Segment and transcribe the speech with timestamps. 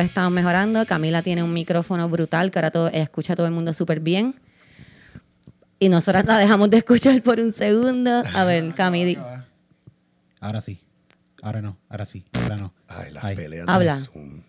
[0.00, 0.84] vez estamos mejorando.
[0.86, 4.00] Camila tiene un micrófono brutal que ahora todo, ella escucha a todo el mundo súper
[4.00, 4.34] bien.
[5.78, 8.22] Y nosotras la dejamos de escuchar por un segundo.
[8.34, 9.16] A ver, Cami,
[10.40, 10.80] Ahora sí.
[11.42, 11.78] Ahora no.
[11.88, 12.24] Ahora sí.
[12.32, 12.74] Ahora no.
[12.86, 13.36] Ay, las Ay.
[13.36, 13.96] peleas Habla.
[13.96, 14.42] de Zoom.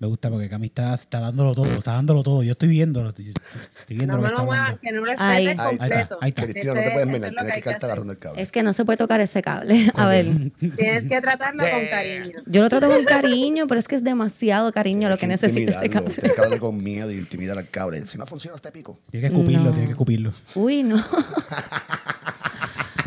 [0.00, 1.66] Me gusta porque Cami está, está dándolo todo.
[1.66, 2.42] Está dándolo todo.
[2.42, 3.10] Yo estoy viéndolo.
[3.10, 3.34] Estoy,
[3.80, 4.80] estoy viendo No lo me que lo está muevas, hablando.
[4.80, 5.18] que no lo Ahí.
[5.18, 6.18] Ahí está, completo.
[6.22, 6.42] ahí está.
[6.44, 7.84] Cristina, no te puedes mirar, tienes que que hacer.
[7.84, 8.40] agarrando el cable.
[8.42, 9.90] es que no se puede tocar ese cable.
[9.94, 10.26] A ver,
[10.58, 12.38] Tienes que tratarlo con cariño.
[12.46, 15.72] yo lo trato con cariño, pero es que es demasiado cariño lo que Tienes necesita
[15.72, 16.14] ese cable.
[16.14, 18.02] Tienes que hablarle con miedo y intimidar al cable.
[18.06, 18.98] Si no funciona, este pico.
[19.10, 19.70] Tiene que escupirlo, No.
[19.72, 20.32] tiene que escupirlo.
[20.54, 20.96] Uy, no.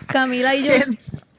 [0.07, 0.73] Camila y yo.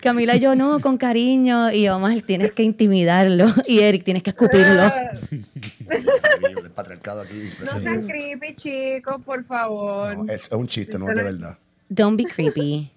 [0.05, 1.73] Camila y yo no, con cariño.
[1.73, 3.47] Y Omar, tienes que intimidarlo.
[3.67, 4.85] Y Eric, tienes que escupirlo.
[5.31, 7.51] Increíble, El patriarcado aquí.
[7.61, 10.17] No sean creepy, chicos, por favor.
[10.17, 11.59] No, es, es un chiste, no es de verdad.
[11.89, 12.91] Don't be creepy.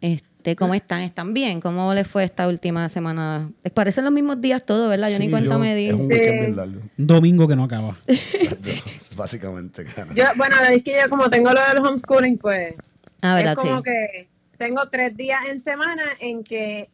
[0.00, 1.02] Este, ¿Cómo están?
[1.02, 1.60] ¿Están bien?
[1.60, 3.50] ¿Cómo les fue esta última semana?
[3.64, 5.08] Les parecen los mismos días todos, ¿verdad?
[5.10, 5.88] Yo ni cuenta yo- me di.
[5.88, 6.80] Es un weekend bien largo.
[6.98, 7.96] Un domingo que no acaba.
[8.06, 8.70] Exacto.
[9.16, 10.12] Básicamente, cara.
[10.14, 12.74] Yo, bueno, es que yo como tengo lo del homeschooling, pues
[13.22, 13.62] Ah, es ¿verdad?
[13.62, 13.68] Sí.
[13.68, 16.90] como que tengo tres días en semana en que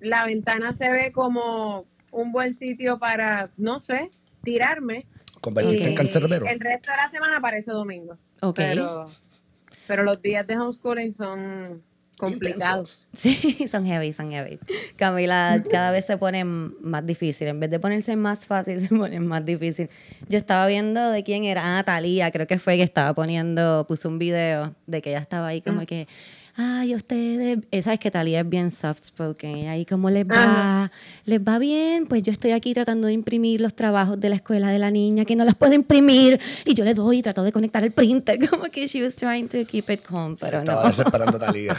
[0.00, 4.10] la ventana se ve como un buen sitio para, no sé,
[4.42, 5.06] tirarme.
[5.40, 6.46] Convertirte en cancerbero.
[6.46, 8.16] El resto de la semana parece domingo.
[8.40, 8.56] Ok.
[8.56, 9.06] Pero,
[9.86, 11.82] pero los días de homeschooling son
[12.18, 13.08] complicados.
[13.12, 14.58] Sí, son heavy, son heavy.
[14.96, 17.48] Camila cada vez se pone más difícil.
[17.48, 19.88] En vez de ponerse más fácil, se pone más difícil.
[20.28, 21.78] Yo estaba viendo de quién era.
[21.78, 25.48] Ah, Talía, creo que fue que estaba poniendo, puso un video de que ella estaba
[25.48, 26.08] ahí como que,
[26.56, 29.56] ay, ustedes, eh, sabes que Talía es bien soft spoken.
[29.58, 30.34] Y ahí como les va,
[30.84, 30.92] Ajá.
[31.24, 34.68] les va bien, pues yo estoy aquí tratando de imprimir los trabajos de la escuela
[34.70, 36.40] de la niña que no las puedo imprimir.
[36.64, 38.38] Y yo le doy y trato de conectar el printer.
[38.48, 40.88] Como que she was trying to keep it calm, Se pero estaba no.
[40.88, 41.76] desesperando Talía.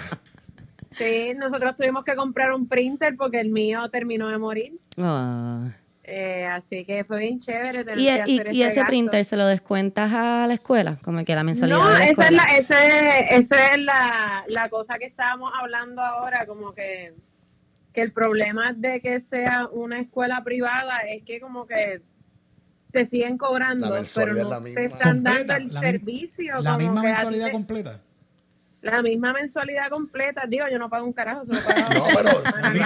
[0.98, 4.74] Sí, nosotros tuvimos que comprar un printer porque el mío terminó de morir.
[4.98, 5.70] Ah.
[6.10, 8.88] Eh, así que fue bien chévere tener Y, que y- hacer y ese ese gasto.
[8.90, 12.12] printer se lo descuentas a la escuela, como que la mensualidad No, de la esa
[12.12, 12.44] es, escuela.
[12.48, 17.14] la, ese, esa es la, la cosa que estábamos hablando ahora, como que,
[17.94, 22.02] que el problema de que sea una escuela privada es que como que
[22.92, 25.80] te siguen cobrando, La pero mensualidad no es la te están Completa, dando el la
[25.82, 26.54] servicio.
[26.62, 28.02] La como misma que mensualidad te- completa.
[28.82, 30.44] La misma mensualidad completa.
[30.48, 31.94] Digo, yo no pago un carajo, se lo pago.
[31.96, 32.30] No, pero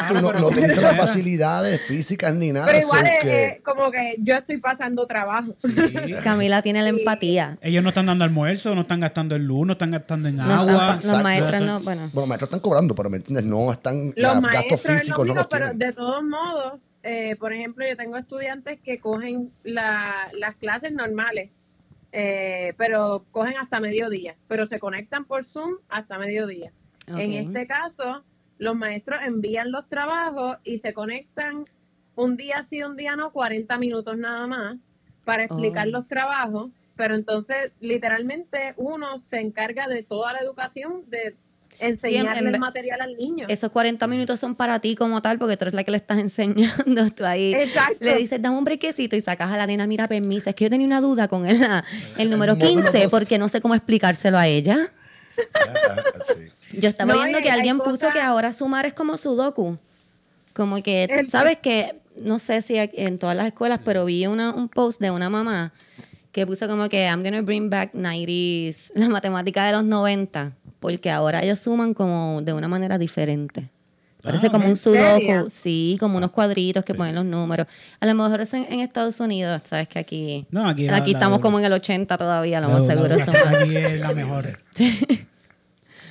[0.07, 2.66] tú no, no utilizas las facilidades físicas ni nada.
[2.66, 5.53] Pero igual es, que- como que yo estoy pasando trabajo.
[5.59, 5.74] Sí.
[6.24, 7.57] Camila tiene la empatía.
[7.62, 10.44] Ellos no están dando almuerzo, no están gastando en luz, no están gastando en No,
[10.44, 10.72] agua.
[10.96, 11.24] los, Exacto.
[11.24, 12.01] maestros no, bueno.
[12.01, 13.46] Bueno, los maestros están cobrando, pero ¿me entiendes?
[13.46, 14.13] No están.
[14.16, 15.78] Los gastos es lo físicos no los pero tienen.
[15.80, 21.50] de todos modos, eh, por ejemplo, yo tengo estudiantes que cogen la- las clases normales,
[22.12, 26.72] eh, pero cogen hasta mediodía, pero se conectan por Zoom hasta mediodía.
[27.08, 28.24] En este caso,
[28.58, 31.66] los maestros envían los trabajos y se conectan
[32.16, 34.78] un día sí, un día no, 40 minutos nada más
[35.26, 35.92] para explicar Oh.
[35.92, 41.36] los trabajos, pero entonces literalmente uno se encarga de toda la educación, de
[41.81, 43.46] enseñarle en el material al niño.
[43.50, 46.18] Esos 40 minutos son para ti como tal, porque tú eres la que le estás
[46.19, 47.09] enseñando.
[47.12, 47.97] Tú ahí Exacto.
[48.00, 50.50] le dices, dame un brequecito y sacas a la nena, mira, permiso.
[50.50, 51.58] Es que yo tenía una duda con el,
[52.18, 53.12] el número módulo 15 dos.
[53.12, 54.78] porque no sé cómo explicárselo a ella.
[55.56, 56.78] Ah, ah, sí.
[56.80, 59.78] Yo estaba No, viendo que alguien puso que ahora sumar es como sudoku.
[60.53, 64.52] Como que, El- ¿sabes que No sé si en todas las escuelas, pero vi una,
[64.53, 65.72] un post de una mamá
[66.31, 71.12] que puso como que I'm gonna bring back 90s, la matemática de los 90, porque
[71.12, 73.69] ahora ellos suman como de una manera diferente.
[74.24, 75.02] Parece Ah, como ¿en un serio?
[75.36, 77.66] sudoku, sí, como unos cuadritos que ponen los números.
[78.00, 81.06] A lo mejor es en, en Estados Unidos, sabes que aquí, No, aquí la- la-
[81.08, 83.16] estamos la- como en el 80 todavía, lo más la seguro.
[83.16, 84.59] aquí es la mejor.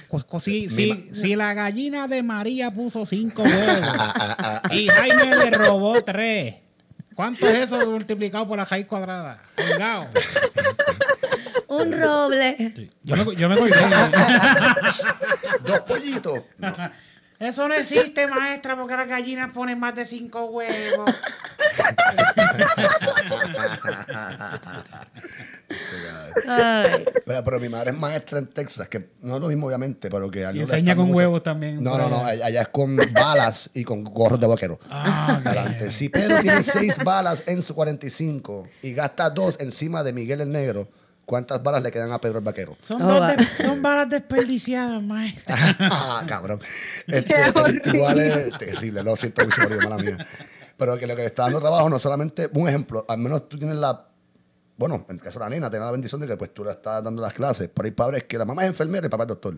[0.08, 3.54] Co- Si, si- si la gallina de María puso cinco huevos
[4.72, 6.56] y Jaime le robó tres,
[7.20, 9.43] ¿cuánto es eso multiplicado por la raíz cuadrada?
[11.69, 12.72] Un roble.
[13.02, 13.56] Yo me, yo me.
[15.61, 16.40] Dos pollitos.
[16.56, 16.75] No.
[17.38, 21.11] Eso no existe, maestra, porque las gallinas ponen más de cinco huevos.
[26.46, 27.05] Ay.
[27.25, 30.31] Pero, pero mi madre es maestra en Texas, que no es lo mismo, obviamente, pero
[30.31, 31.82] que algo Y enseña con mucho- huevos también.
[31.82, 32.25] No, no, no.
[32.25, 32.46] allá.
[32.46, 34.78] Allá es con balas y con gorros de vaquero.
[34.90, 35.40] Ah.
[35.44, 35.90] Adelante.
[35.90, 40.50] Sí, pero tiene seis balas en su 45 y gasta dos encima de Miguel el
[40.50, 40.88] Negro.
[41.25, 42.76] ¿Cuántas balas le quedan a Pedro el Vaquero?
[42.81, 45.55] Son, Oh, de- son balas desperdiciadas, maestra.
[45.78, 46.58] ah, cabrón.
[47.06, 47.82] Este, horrible.
[47.94, 50.26] igual es terrible, lo siento mucho, Mario, mala mía.
[50.76, 53.58] Pero que lo que le está dando trabajo no solamente, un ejemplo, al menos tú
[53.58, 54.08] tienes la,
[54.81, 56.71] bueno, en el caso de la nena, tienes la bendición de que pues tú le
[56.71, 59.25] estás dando las clases, pero hay padres que la mamá es enfermera y el papá
[59.25, 59.55] es doctor.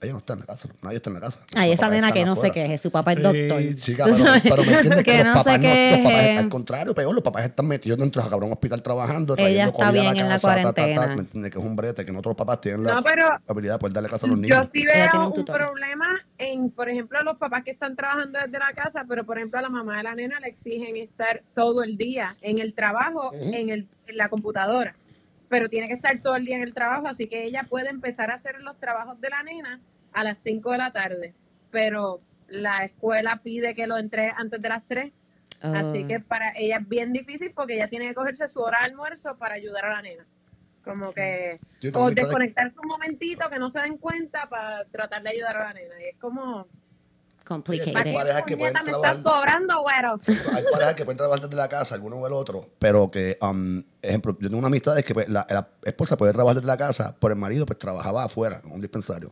[0.00, 1.40] Ella no está en la casa, nadie está en la casa.
[1.54, 2.54] Ay, esa nena están que no se afuera.
[2.54, 3.74] queje, su papá es Sí, doctor.
[3.76, 4.04] Chica,
[4.42, 6.38] pero, me entiendes que, que los, no papás se no, los papás, queje.
[6.38, 9.86] al contrario, peor, los papás están metidos dentro de cabrón hospital trabajando, Ella trayendo está
[9.86, 11.06] comida a bien en la casa, ta, ta, ta, cuarentena.
[11.16, 11.52] ¿me entiendes?
[11.52, 13.78] Que es un brete, que no todos los papás tienen la No, pero habilidad de
[13.78, 14.68] poder darle casa a los Yo niños.
[14.70, 16.06] sí Ella tiene veo un problema
[16.38, 19.62] en, por ejemplo, los papás que están trabajando desde la casa, pero por ejemplo a
[19.62, 23.70] la mamá de la nena le exigen estar todo el día en el trabajo, en,
[23.70, 24.94] el, en la computadora,
[25.48, 28.30] pero tiene que estar todo el día en el trabajo, así que ella puede empezar
[28.30, 29.80] a hacer los trabajos de la nena
[30.12, 31.34] a las 5 de la tarde,
[31.70, 35.12] pero la escuela pide que lo entregue antes de las 3,
[35.62, 36.08] así Oh.
[36.08, 39.36] que para ella es bien difícil porque ella tiene que cogerse su hora de almuerzo
[39.36, 40.26] para ayudar a la nena.
[40.84, 41.58] Como que
[41.94, 45.72] o desconectarse un momentito que no se den cuenta para tratar de ayudar a la
[45.74, 46.00] nena.
[46.00, 46.68] Y es como,
[47.46, 47.96] Complicated.
[47.96, 50.18] Hay parejas que pueden trabajar- estás cobrando, güero.
[50.56, 53.82] Hay parejas que pueden trabajar desde la casa, alguno o el otro, pero que, um,
[54.02, 56.76] ejemplo, yo tengo una amistad de que pues, la, la esposa puede trabajar desde la
[56.76, 59.28] casa, pero el marido pues trabajaba afuera, en un dispensario.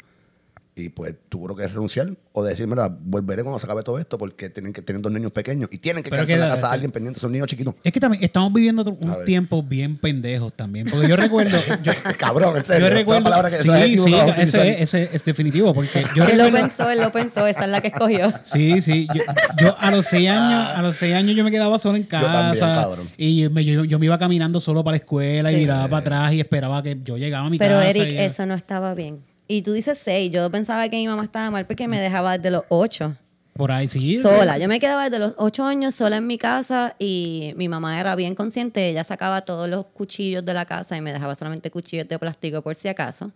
[0.77, 4.51] Y pues tuvo que renunciar o decir, mira, volveré cuando se acabe todo esto porque
[4.51, 6.69] tienen que tener dos niños pequeños y tienen que Pero quedarse que en la casa
[6.69, 7.77] a alguien pendiente, son niños chiquitos.
[7.85, 9.25] Es que también estamos viviendo ver.
[9.25, 10.89] tiempos bien pendejos también.
[10.91, 11.57] Porque yo recuerdo.
[11.85, 12.81] yo, Cabrón, en serio.
[12.81, 13.23] yo esa recuerdo.
[13.23, 15.73] palabra que- sí, sí, ese, ese es definitivo.
[15.73, 18.33] Porque yo Él lo pensó, él lo pensó, esa es la que escogió.
[18.45, 19.07] Sí, sí.
[19.15, 19.23] Yo,
[19.61, 22.33] yo a los seis años, a los seis años yo me quedaba solo en casa.
[22.33, 23.09] también, cabrón.
[23.17, 25.61] y me- yo, yo me iba caminando solo para la escuela y Sí.
[25.61, 27.91] miraba para atrás y esperaba que yo llegaba a mi Pero casa.
[27.91, 29.21] Eric, y- eso no estaba bien.
[29.47, 30.31] Y tú dices seis.
[30.33, 33.15] Yo pensaba que mi mamá estaba mal porque me dejaba desde los ocho.
[33.55, 34.17] Por ahí, sí.
[34.17, 34.59] Sola.
[34.59, 38.17] Yo me quedaba desde los ocho años sola en mi casa y mi mamá era
[38.17, 38.89] bien consciente.
[38.89, 42.63] Ella sacaba todos los cuchillos de la casa y me dejaba solamente cuchillos de plástico
[42.63, 43.31] por si acaso.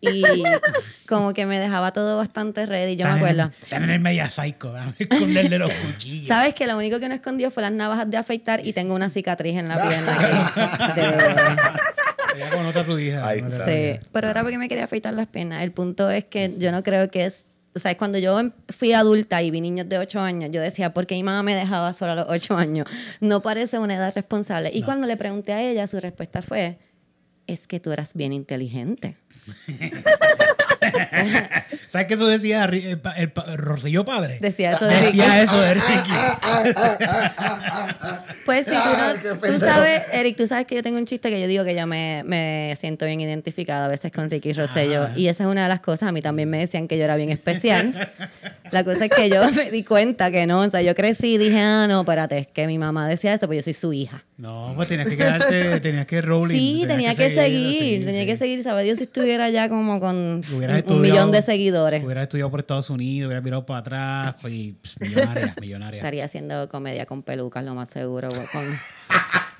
[0.00, 0.22] Y
[1.08, 2.96] como que me dejaba todo bastante ready.
[2.96, 3.50] Yo me acuerdo.
[3.62, 6.28] Están en el media psycho, déjame esconderle los cuchillos.
[6.28, 9.10] ¿Sabes que Lo único que no escondió fue las navajas de afeitar y tengo una
[9.10, 10.52] cicatriz en la pierna.
[12.50, 13.26] conoce a su hija.
[13.26, 13.48] Ahí ¿no?
[13.48, 13.64] está.
[13.64, 15.62] Sí, pero era porque me quería afeitar las piernas.
[15.62, 17.46] El punto es que yo no creo que es...
[17.74, 20.92] O sea, cuando yo em- fui adulta y vi niños de 8 años, yo decía,
[20.92, 22.86] ¿por qué mi mamá me dejaba sola a los 8 años?
[23.20, 24.70] No parece una edad responsable.
[24.74, 26.78] Y cuando le pregunté a ella, su respuesta fue,
[27.46, 29.16] es que tú eras bien inteligente.
[31.88, 34.38] ¿Sabes qué eso decía Ri- el, pa- el pa- Rosselló padre?
[34.40, 35.16] Decía eso de Ricky.
[35.18, 36.10] Decía eso de Ricky.
[38.44, 41.40] Pues sí, tú, no- tú sabes, Eric, tú sabes que yo tengo un chiste que
[41.40, 45.08] yo digo que yo me, me siento bien identificada a veces con Ricky Rosselló.
[45.16, 46.08] Y esa es una de las cosas.
[46.08, 48.10] A mí también me decían que yo era bien especial.
[48.70, 50.60] La cosa es que yo me di cuenta que no.
[50.60, 53.46] O sea, yo crecí y dije, ah, no, espérate, es que mi mamá decía eso,
[53.46, 54.24] pues yo soy su hija.
[54.38, 56.54] No, pues tenías que quedarte, tenías que rolling.
[56.56, 58.26] Sí, tenía que seguir, tenía sí.
[58.26, 58.62] que seguir.
[58.64, 60.40] Sabe Dios si estuviera ya como con
[60.86, 62.04] un, millón de seguidores.
[62.04, 65.98] Hubieras estudiado por Estados Unidos, hubieras mirado para atrás, pues, y pss, millonaria, millonaria.
[65.98, 68.28] Estaría haciendo comedia con pelucas, lo más seguro.
[68.28, 68.64] o Con...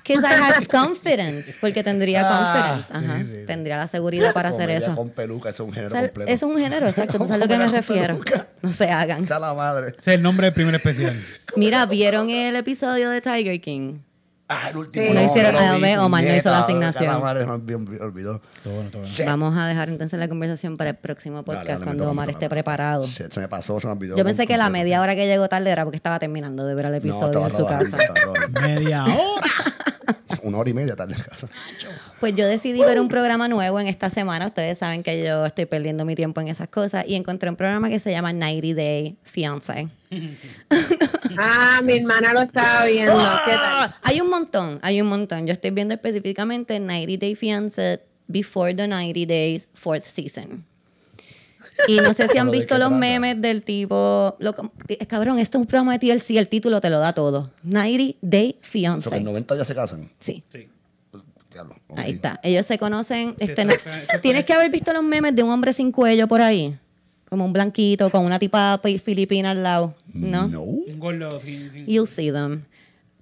[0.05, 1.55] Because I have confidence.
[1.61, 2.93] Porque tendría Ah, confidence.
[3.13, 3.19] Ajá.
[3.23, 3.45] sí, sí.
[3.45, 4.93] Tendría la seguridad para hacer eso.
[4.95, 6.29] Con peluca, es un O género sea, completo.
[6.29, 7.17] eso es un género, exacto.
[7.19, 8.19] ¿Tú sabes a lo que me refiero?
[8.19, 8.47] peluca.
[8.61, 9.23] No se hagan.
[9.23, 9.89] Echa la madre.
[9.97, 11.23] Ese es el nombre del primer especial.
[11.55, 13.99] Mira, ¿vieron el episodio de Tiger King?
[14.49, 15.05] Ah, el último.
[15.05, 15.13] Sí.
[15.13, 17.05] No hicieron- ah, vi, Omar no hizo la asignación.
[17.07, 18.41] la madre, me olvidó-.
[18.63, 19.25] Todo bueno, todo bueno.
[19.25, 22.29] Vamos a dejar entonces la conversación para el próximo podcast Dale, dale, me cuando Omar
[22.29, 23.05] esté preparado.
[23.07, 24.15] Shit, se me pasó, se me olvidó.
[24.17, 26.85] Yo pensé que la media hora que llegó tarde era porque estaba terminando de ver
[26.87, 27.97] el No, episodio en su casa.
[28.61, 29.47] Media hora.
[30.43, 31.15] Una hora y media tarde.
[32.23, 34.47] Pues yo decidí ver un programa nuevo en esta semana.
[34.47, 37.03] Ustedes saben que yo estoy perdiendo mi tiempo en esas cosas.
[37.05, 39.89] Y encontré un programa que se llama 90 Day Fiancé.
[41.37, 43.11] Ah, mi hermana lo estaba viendo.
[43.45, 43.93] ¿Qué tal?
[44.03, 45.45] Hay un montón, hay un montón.
[45.47, 50.63] Yo estoy viendo específicamente 90 Day Fiancé Before the 90 Days Fourth Season.
[51.89, 52.99] Y no sé si han ¿Pero de visto los trata?
[52.99, 54.37] memes del tipo.
[54.39, 54.53] lo-
[55.09, 57.51] cabrón, esto es un programa de TLC, el título te lo da todo.
[57.63, 59.15] 90 Day O sea, que Fiancé.
[59.17, 60.09] en 90 ya se casan.
[60.19, 60.43] Sí.
[60.47, 60.69] Sí.
[61.53, 61.99] Diablo, ok.
[61.99, 62.39] Ahí está.
[62.43, 63.35] Ellos se conocen.
[63.39, 66.77] Este, está- Tienes que haber visto los memes de un hombre sin cuello por ahí.
[67.29, 69.95] Como un blanquito con una tipa pi- filipina al lado.
[70.13, 70.47] ¿No?
[70.47, 70.61] No.
[70.61, 72.63] Un gordo sin, sin- You'll see them.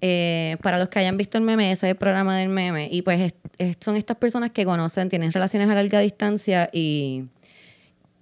[0.01, 2.89] Eh, para los que hayan visto el meme, ese es el programa del meme.
[2.91, 7.25] Y pues es- es- son estas personas que conocen, tienen relaciones a larga distancia y,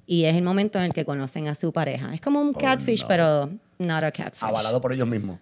[0.06, 2.14] y es el momento en el que conocen a su pareja.
[2.14, 3.50] Es como un catfish, pero
[3.80, 4.44] not a catfish.
[4.44, 5.40] Avalado por ellos mismos.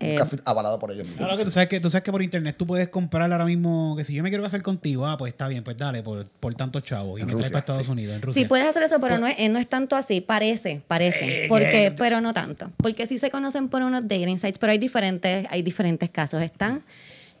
[0.00, 1.18] Eh, Un café avalado por ellos mismos.
[1.18, 3.94] Claro que tú sabes que tú sabes que por internet tú puedes comprar ahora mismo
[3.96, 6.54] que si yo me quiero casar contigo, ah, pues está bien, pues dale, por, por
[6.54, 7.18] tantos chavos.
[7.18, 7.92] Y En me traes Rusia, para Estados sí.
[7.92, 8.42] Unidos, en Rusia.
[8.42, 10.20] Sí, puedes hacer eso, pero no es, eh, no es tanto así.
[10.20, 11.44] Parece, parece.
[11.44, 12.72] Eh, porque, eh, pero no tanto.
[12.78, 16.42] Porque sí se conocen por unos dating sites, pero hay diferentes, hay diferentes casos.
[16.42, 16.82] Están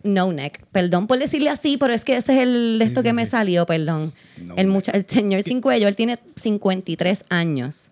[0.04, 0.64] no neck.
[0.72, 3.26] Perdón por decirle así, pero es que ese es el de esto sí, que me
[3.26, 4.12] salió, perdón.
[4.40, 7.88] No el, mucha- el señor sin cuello, él tiene 53 años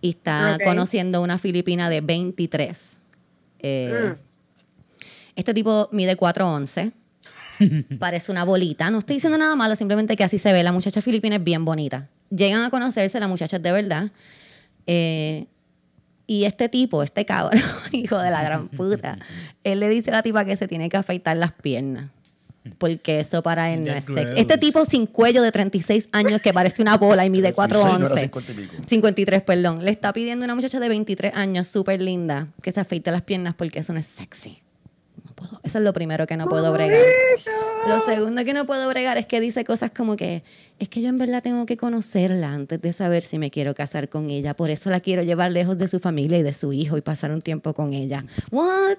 [0.00, 2.98] y está conociendo una filipina de 23.
[3.62, 4.14] Eh,
[5.36, 6.92] Este tipo mide 4'11".
[7.98, 8.90] Parece una bolita.
[8.90, 10.62] No estoy diciendo nada malo, simplemente que así se ve.
[10.62, 12.08] La muchacha filipina es bien bonita.
[12.30, 14.10] llegan a conocerse, la muchacha es de verdad.
[14.86, 15.46] Eh,
[16.26, 17.60] y este tipo, este cabrón,
[17.92, 19.18] hijo de la gran puta,
[19.64, 22.10] él le dice a la tipa que se tiene que afeitar las piernas.
[22.78, 24.38] Porque eso para él no es sexy.
[24.38, 28.06] Este tipo sin cuello de 36 años que parece una bola y mide 36, no
[28.06, 28.20] era 4'11.
[28.20, 28.74] 50 y pico.
[28.86, 29.84] 53, perdón.
[29.84, 33.22] Le está pidiendo a una muchacha de 23 años, súper linda, que se afeite las
[33.22, 34.58] piernas porque eso no es sexy.
[35.24, 35.60] No puedo.
[35.64, 37.00] Eso es lo primero que no puedo bregar.
[37.86, 40.42] Lo segundo que no puedo bregar es que dice cosas como que
[40.78, 44.08] es que yo en verdad tengo que conocerla antes de saber si me quiero casar
[44.08, 44.54] con ella.
[44.54, 47.30] Por eso la quiero llevar lejos de su familia y de su hijo y pasar
[47.30, 48.24] un tiempo con ella.
[48.50, 48.96] What?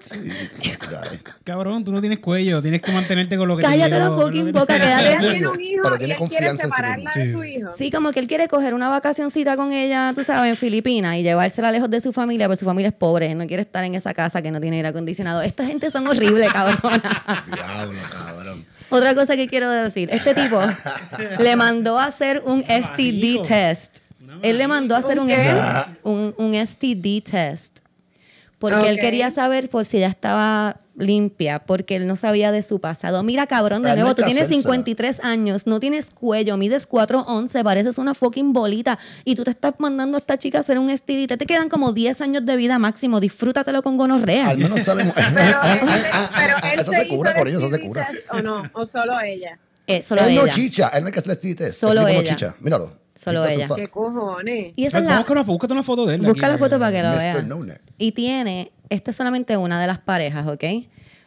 [1.44, 4.20] Cabrón, tú no tienes cuello, tienes que mantenerte con lo que Cállate te la llegó,
[4.22, 6.46] fucking con lo que boca, te- quédate tiene un hijo Pero y tiene él quiere
[6.48, 6.64] confianza
[6.96, 7.70] en sí de su hijo.
[7.74, 11.22] Sí, como que él quiere coger una vacacioncita con ella, tú sabes, en Filipinas y
[11.22, 13.94] llevársela lejos de su familia, pero su familia es pobre, él no quiere estar en
[13.94, 15.42] esa casa que no tiene aire acondicionado.
[15.42, 17.44] Esta gente son horribles, cabrona.
[17.52, 18.43] Diablo, cabrón.
[18.94, 20.60] Otra cosa que quiero decir, este tipo
[21.38, 23.98] le mandó a hacer un STD test.
[24.42, 25.30] Él le mandó a hacer un,
[26.36, 27.80] ¿Un STD test.
[28.58, 32.80] Porque él quería saber por si ella estaba limpia, porque él no sabía de su
[32.80, 33.22] pasado.
[33.22, 34.62] Mira, cabrón, de Pero nuevo, tú tienes hacérsela.
[34.62, 39.74] 53 años, no tienes cuello, mides 4'11, pareces una fucking bolita, y tú te estás
[39.78, 41.26] mandando a esta chica a hacer un STD.
[41.26, 44.48] Te, te quedan como 10 años de vida máximo, disfrútatelo con gonorrea.
[44.48, 45.14] Al menos sabemos.
[45.34, 45.80] Pero, él,
[46.34, 48.08] pero él eso se, se cura por el ellos, eso se cura.
[48.30, 48.62] ¿O no?
[48.72, 49.58] ¿O solo ella?
[49.86, 50.52] Eh, solo Él no ella.
[50.52, 51.80] chicha, él no hay que hacer el STD test.
[51.80, 52.22] Solo no ella.
[52.24, 53.04] chicha, míralo.
[53.14, 53.68] Solo ella.
[53.74, 54.72] ¿Qué cojones?
[54.76, 56.22] Y esa es la, Busca una, búscate una foto de él.
[56.22, 57.80] Busca aquí, la foto para que lo vean.
[57.98, 60.64] Y tiene, esta es solamente una de las parejas, ¿ok?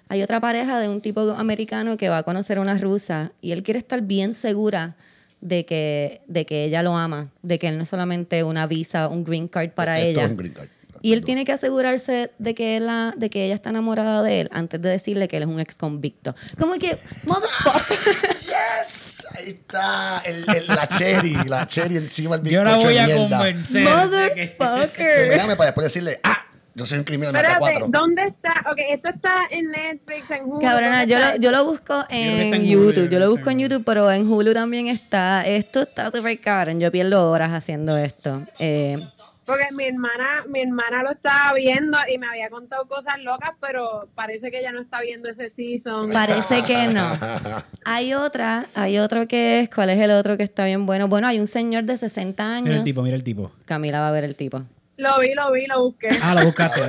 [0.09, 3.51] Hay otra pareja de un tipo americano que va a conocer a una rusa y
[3.51, 4.95] él quiere estar bien segura
[5.41, 9.07] de que, de que ella lo ama, de que él no es solamente una visa,
[9.09, 10.23] un green card para Esto ella.
[10.23, 10.67] es un green card.
[10.99, 14.49] Y él tiene que asegurarse de que, la- de que ella está enamorada de él
[14.51, 16.33] antes de decirle que él es un ex convicto.
[16.57, 17.97] Como que, motherfucker.
[18.41, 22.97] Yes, ahí está el, el- la cherry, la cherry encima del Yo la bizcocho voy
[22.97, 23.37] a mierda.
[23.37, 23.83] convencer.
[24.33, 25.29] que- Motherfucker.
[25.29, 26.46] Déjame para después decirle, ah,
[26.77, 27.87] yo soy un criminal mata Espérate, cuatro.
[27.89, 28.53] ¿dónde está?
[28.71, 30.59] Ok, esto está en Netflix, en Hulu.
[30.59, 33.09] Cabrona, ¿dónde yo lo, yo lo busco en en Hulu, yo YouTube.
[33.09, 35.41] Yo lo busco en YouTube, pero en Hulu también está.
[35.45, 36.79] Esto está súper cabrón.
[36.79, 38.43] Yo pierdo horas haciendo esto.
[38.59, 38.97] Eh,
[39.45, 44.07] Porque mi hermana, mi hermana lo estaba viendo y me había contado cosas locas, pero
[44.13, 46.11] parece que ella no está viendo ese season.
[46.11, 47.17] parece que no.
[47.85, 49.69] Hay otra, hay otro que es.
[49.69, 51.07] ¿Cuál es el otro que está bien bueno?
[51.07, 52.75] Bueno, hay un señor de 60 Mira años.
[52.75, 53.51] el tipo, mira el tipo.
[53.65, 54.61] Camila va a ver el tipo.
[54.97, 56.09] Lo vi, lo vi, lo busqué.
[56.21, 56.81] Ah, la buscaste.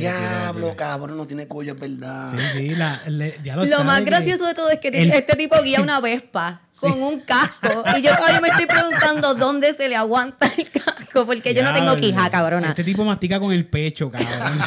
[0.00, 2.32] Diablo, cabrón, no tiene cuello, es verdad.
[2.32, 5.60] Sí, sí, la, le- ya lo más gracioso de todo es que el- este tipo
[5.62, 7.84] guía una Vespa con un casco.
[7.98, 11.74] Y yo todavía me estoy preguntando dónde se le aguanta el casco, porque yo no
[11.74, 12.68] tengo quija, cabrona.
[12.70, 14.58] Este tipo mastica con el pecho, cabrón.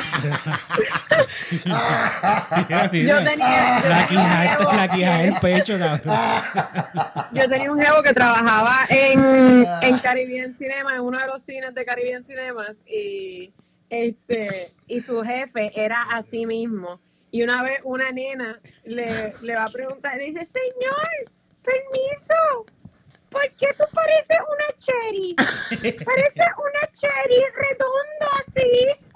[1.51, 3.19] Mira, mira.
[3.19, 6.01] Yo tenía- la quija, un la quija del pecho, cabrón.
[7.33, 11.73] Yo tenía un jevo que trabajaba en, en Caribbean Cinema, en uno de los cines
[11.73, 13.51] de Caribbean Cinemas, y
[13.93, 16.99] este y su jefe era así mismo.
[17.31, 21.31] Y una vez una nena le, le va a preguntar, le dice, señor,
[21.63, 22.65] permiso,
[23.29, 25.35] ¿por qué tú pareces una cherry?
[26.05, 29.12] Pareces una cherry redondo así.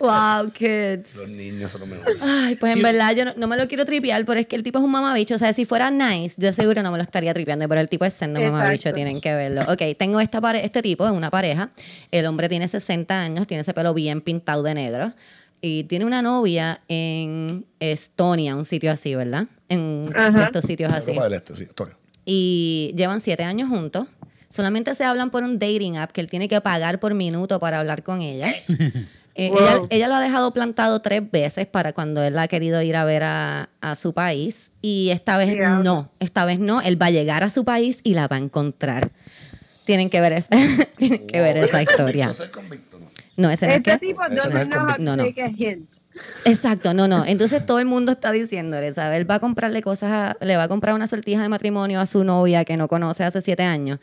[0.00, 1.14] Wow, kids.
[1.16, 2.16] Los niños son los mejores.
[2.20, 2.78] Ay, pues Sí.
[2.78, 4.84] en verdad yo no, no me lo quiero tripear, pero es que el tipo es
[4.84, 5.34] un mamabicho.
[5.34, 8.04] O sea, si fuera nice, yo seguro no me lo estaría tripeando, pero el tipo
[8.04, 8.58] es siendo Exacto.
[8.58, 9.62] mamabicho, tienen que verlo.
[9.72, 11.70] Ok, tengo esta pare este tipo, es una pareja.
[12.10, 15.12] El hombre tiene 60 años, tiene ese pelo bien pintado de negro.
[15.60, 19.46] Y tiene una novia en Estonia, un sitio así, ¿verdad?
[19.68, 20.44] En Ajá.
[20.44, 21.10] estos sitios así.
[21.10, 21.96] Europa del Este, sí, Antonio.
[22.26, 24.06] Y llevan siete años juntos.
[24.50, 27.80] Solamente se hablan por un dating app que él tiene que pagar por minuto para
[27.80, 28.52] hablar con ella.
[29.36, 29.58] Eh, Wow.
[29.58, 33.04] ella, ella lo ha dejado plantado tres veces para cuando él ha querido ir a
[33.04, 34.70] ver a, a su país.
[34.80, 36.10] Y esta vez no.
[36.20, 36.80] Esta vez no.
[36.80, 39.10] Él va a llegar a su país y la va a encontrar.
[39.84, 40.48] Tienen que ver, esa,
[40.98, 42.28] tienen que ver esa historia.
[42.28, 43.06] No convicto, no.
[43.36, 45.26] No, ese no es Este que- tipo Eso no no, no.
[45.26, 45.90] hint.
[46.44, 47.26] Exacto, no, no.
[47.26, 49.18] Entonces todo el mundo está diciéndole, ¿sabes?
[49.20, 52.06] Él va a comprarle cosas, a- le va a comprar una sortija de matrimonio a
[52.06, 53.98] su novia que no conoce hace siete años.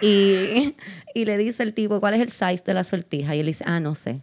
[0.00, 0.76] Y,
[1.14, 3.34] y le dice el tipo, ¿cuál es el size de la sortija?
[3.34, 4.20] Y él dice, ah, no sé.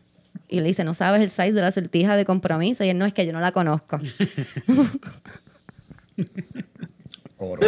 [0.54, 2.84] Y le dice, ¿no sabes el size de la sortija de compromiso?
[2.84, 4.00] Y él, no, es que yo no la conozco.
[7.40, 7.68] Oro.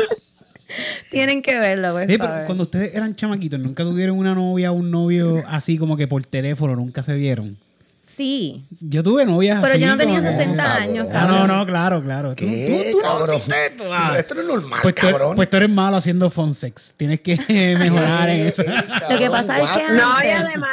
[1.09, 2.07] Tienen que verlo, pues.
[2.07, 5.97] Sí, pero cuando ustedes eran chamaquitos, nunca tuvieron una novia o un novio así como
[5.97, 7.57] que por teléfono, nunca se vieron.
[8.01, 9.81] Sí, Yo tuve novias pero así.
[9.81, 10.83] yo no tenía como que- 60 cabrón.
[10.83, 11.47] años, Ah, cabrón.
[11.47, 12.29] no, no, claro, claro.
[12.35, 13.41] Tú- ¿Qué, tú- tú no cabrón?
[13.65, 14.15] esto, ah.
[14.17, 15.35] Esto no es normal, Pues tú, cabrón.
[15.35, 16.93] pues tú eres malo haciendo phone sex.
[16.95, 17.35] Tienes que
[17.79, 18.63] mejorar en eso.
[19.09, 20.69] Lo que pasa es que No, y además,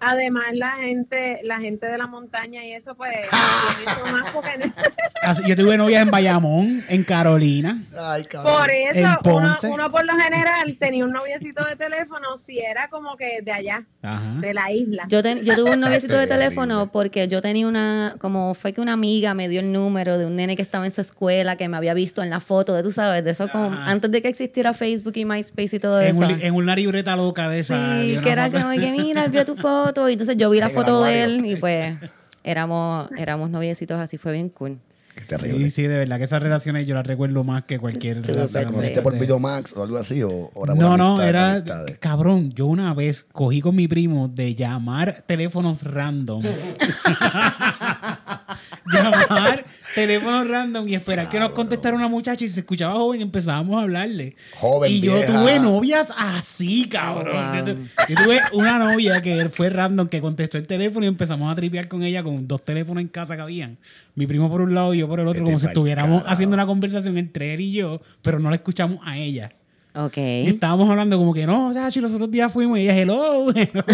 [0.00, 3.10] Además, la gente, la gente de la montaña y eso, pues,
[3.86, 4.70] eso más porque
[5.46, 7.78] Yo tuve novias en Bayamón, en Carolina.
[7.98, 8.54] Ay, cabrón.
[8.58, 9.68] por eso En uno, Ponce.
[9.68, 13.84] uno por lo general tenía un noviecito de teléfono si era como que de allá,
[14.02, 14.34] Ajá.
[14.40, 15.04] de la isla.
[15.08, 18.82] Yo, ten- yo tuve un noviecito de teléfono porque yo tenía una, como fue que
[18.82, 21.68] una amiga me dio el número de un nene que estaba en su escuela, que
[21.68, 23.90] me había visto en la foto de, tú sabes, de eso como Ajá.
[23.90, 26.26] antes de que existiera Facebook y MySpace y todo En, eso.
[26.26, 28.02] un en una libreta loca de esa.
[28.02, 29.93] Sí, que era como que mira, vio tu foto.
[30.08, 31.94] Y entonces yo vi la foto de él y pues
[32.42, 34.78] éramos, éramos noviecitos así, fue bien cool.
[35.14, 35.64] Qué terrible.
[35.66, 38.44] Sí, sí, de verdad que esas relaciones yo las recuerdo más que cualquier Estúpido.
[38.44, 38.72] O sea, relación.
[38.72, 40.24] ¿conociste por Videomax o algo así?
[40.24, 41.98] O, o era por No, no, amistad, era amistades?
[42.00, 42.50] cabrón.
[42.52, 46.42] Yo una vez cogí con mi primo de llamar teléfonos random.
[48.92, 53.78] llamar teléfonos random y esperar que nos contestara una muchacha y se escuchaba joven empezábamos
[53.78, 54.36] a hablarle.
[54.56, 55.26] Joven, y yo vieja.
[55.40, 57.36] tuve novias así, cabrón.
[57.36, 61.08] Oh, yo, tu- yo tuve una novia que fue random que contestó el teléfono y
[61.08, 63.78] empezamos a tripear con ella con dos teléfonos en casa que habían.
[64.14, 66.32] Mi primo por un lado y yo por el otro, como si estuviéramos carajo.
[66.34, 69.50] haciendo una conversación entre él y yo, pero no la escuchamos a ella.
[69.96, 70.16] Ok.
[70.16, 73.84] Y estábamos hablando como que no, Sachi, los otros días fuimos y ella, hello, hello.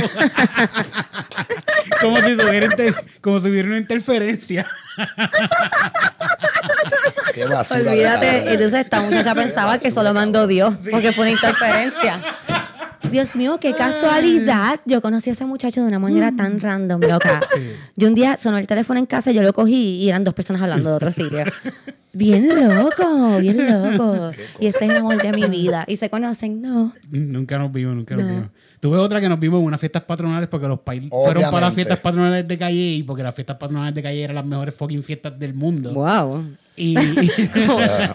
[2.01, 4.67] Como si hubiera inter- como si hubiera una interferencia.
[7.35, 7.81] Qué basura.
[7.81, 8.53] Olvídate.
[8.53, 10.47] Entonces esta muchacha pensaba que solo mandó.
[10.47, 12.21] Dios, porque fue una interferencia.
[13.11, 14.81] Dios mío, qué casualidad.
[14.85, 17.41] Yo conocí a ese muchacho de una manera tan random, loca.
[17.97, 20.63] Yo un día sonó el teléfono en casa, yo lo cogí y eran dos personas
[20.63, 21.45] hablando de otro sitio.
[22.13, 24.33] Bien loco, bien loco.
[24.59, 25.85] Y ese es el amor de mi vida.
[25.87, 26.95] Y se conocen, no.
[27.11, 28.31] Nunca nos vimos, nunca nos No.
[28.33, 28.49] vimos.
[28.81, 31.75] Tuve otra que nos vimos en unas fiestas patronales porque los países fueron para las
[31.75, 35.03] fiestas patronales de Calle y porque las fiestas patronales de Calle eran las mejores fucking
[35.03, 35.93] fiestas del mundo.
[35.93, 36.45] Wow.
[36.83, 36.95] Y,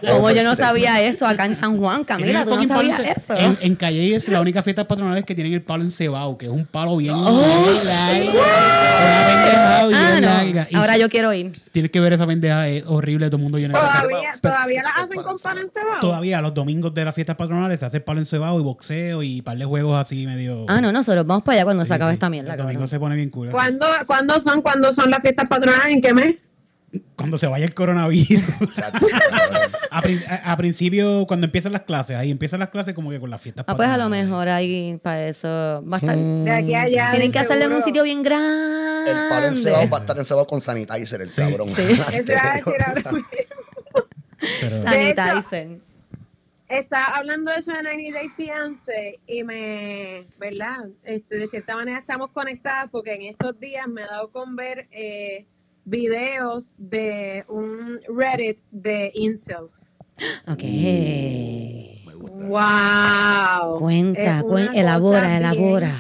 [0.02, 3.36] Como, yo no sabía eso acá en San Juan, Camila, tú no palo sabías eso.
[3.38, 6.52] En, en Calle es la única fiesta patronal que tienen el palo encebado, que es
[6.52, 10.68] un palo bien Oh, largo, una pendejada bien Ah, larga.
[10.70, 10.80] Y no.
[10.82, 11.52] Ahora yo quiero ir.
[11.72, 14.90] Tienes que ver esa pendeja, es horrible, todo el mundo lleno de Todavía, todavía la
[15.04, 16.00] hacen con pan encebado.
[16.02, 19.58] Todavía los domingos de las fiestas patronales se hace palo encebado y boxeo y par
[19.58, 20.66] de juegos así medio.
[20.68, 22.16] Ah, no, nosotros vamos para allá cuando Sí, se acabe sí.
[22.16, 22.54] esta mierda.
[22.54, 22.88] El domingo cabrón.
[22.90, 23.52] se pone bien cool.
[23.52, 24.62] ¿Cuándo, ¿Cuándo son?
[24.62, 25.94] ¿Cuándo son las fiestas patronales?
[25.94, 26.36] ¿En qué mes?
[27.16, 28.44] Cuando se vaya el coronavirus.
[29.92, 33.20] A, prin- a- a principio, cuando empiezan las clases, ahí empiezan las clases como que
[33.20, 36.18] con las fiestas Ah, pues a lo mejor ahí para eso va a estar.
[36.18, 37.12] De aquí a allá.
[37.12, 39.12] Tienen que hacerlo en un sitio bien grande.
[39.12, 41.70] El palo encebado va a estar encebado con sanitizer, el cabrón.
[41.76, 43.26] Mismo.
[44.62, 45.80] Pero- Sanitizer.
[46.68, 50.86] Estaba hablando de eso de 90 Day Fiance y me, ¿verdad?
[51.04, 54.88] Este, de cierta manera estamos conectadas porque en estos días me he dado con ver
[54.92, 55.46] eh,
[55.86, 59.94] videos de un Reddit de incels.
[60.48, 60.64] Ok.
[62.48, 63.80] ¡Wow!
[63.80, 65.92] Cuenta, Es cuen- elabora, elabora.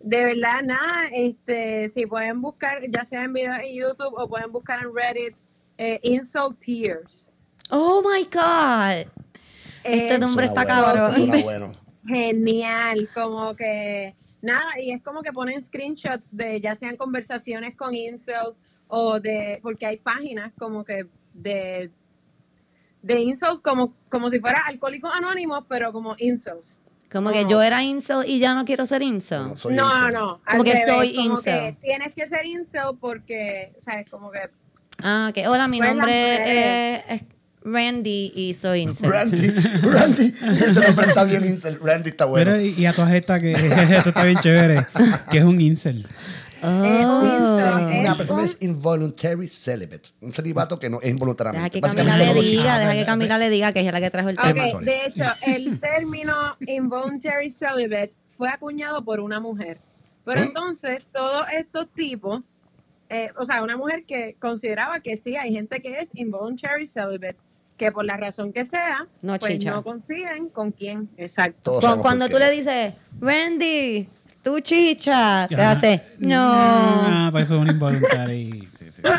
[0.00, 4.52] De verdad, nada, este, si pueden buscar, ya sea en videos en YouTube o pueden
[4.52, 5.36] buscar en Reddit,
[5.78, 7.30] eh, Insult Tears.
[7.70, 9.10] Oh my God.
[9.82, 11.42] Este Es nombre está bueno, cabrón.
[11.42, 11.72] Bueno.
[12.06, 17.94] genial, como que nada, y es como que ponen screenshots de ya sean conversaciones con
[17.94, 18.54] incels
[18.88, 21.90] o de, porque hay páginas como que de,
[23.02, 26.78] de incels como, como si fuera alcohólicos anónimos, pero como incels.
[27.10, 27.50] Como que No.
[27.50, 29.42] yo era incel y ya no quiero ser incel.
[29.48, 30.12] No, soy no, incel.
[30.12, 31.54] no, al Como que revés, soy como incel.
[31.74, 34.40] que tienes que ser incel porque, sabes, como que
[35.02, 35.48] Ah, ok.
[35.48, 37.22] Hola, mi Pues nombre es
[37.64, 39.10] Randy y soy incel.
[39.10, 39.48] Randy,
[39.82, 41.78] Randy, ese nombre está bien incel.
[41.82, 42.50] Randy está bueno.
[42.52, 43.52] Pero, y y a todas estas que
[43.96, 44.86] esto está bien chévere,
[45.30, 46.06] que es un incel.
[46.62, 47.20] Oh.
[47.22, 50.10] incel, Una persona es involuntary celibate.
[50.20, 51.70] Un celibato que no es Deja involuntariamente.
[51.70, 54.38] que Camila le diga, deja que Camila le diga que es la que trajo el
[54.38, 54.80] Ok, tema.
[54.80, 59.78] De hecho, el término involuntary celibate fue acuñado por una mujer.
[60.24, 60.44] Pero ¿Eh?
[60.44, 62.40] entonces, todos estos tipos,
[63.10, 67.36] eh, o sea, una mujer que consideraba que sí, hay gente que es involuntary celibate,
[67.76, 69.70] que por la razón que sea, No pues chicha.
[69.72, 71.08] no consiguen con quién.
[71.16, 71.80] Exacto.
[72.00, 74.08] Cuando tú le dices, Randy,
[74.42, 75.72] tú chicha, te Ajá.
[75.72, 76.36] hace, no.
[76.40, 78.64] Ah, pues eso es un involuntario.
[78.78, 79.02] Sí, sí.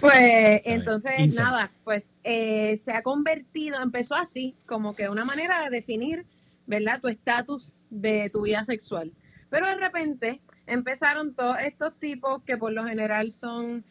[0.00, 5.70] Pues entonces, nada, pues eh, se ha convertido, empezó así, como que una manera de
[5.70, 6.24] definir,
[6.66, 9.10] ¿verdad?, tu estatus de tu vida sexual.
[9.50, 13.84] Pero de repente empezaron todos estos tipos que por lo general son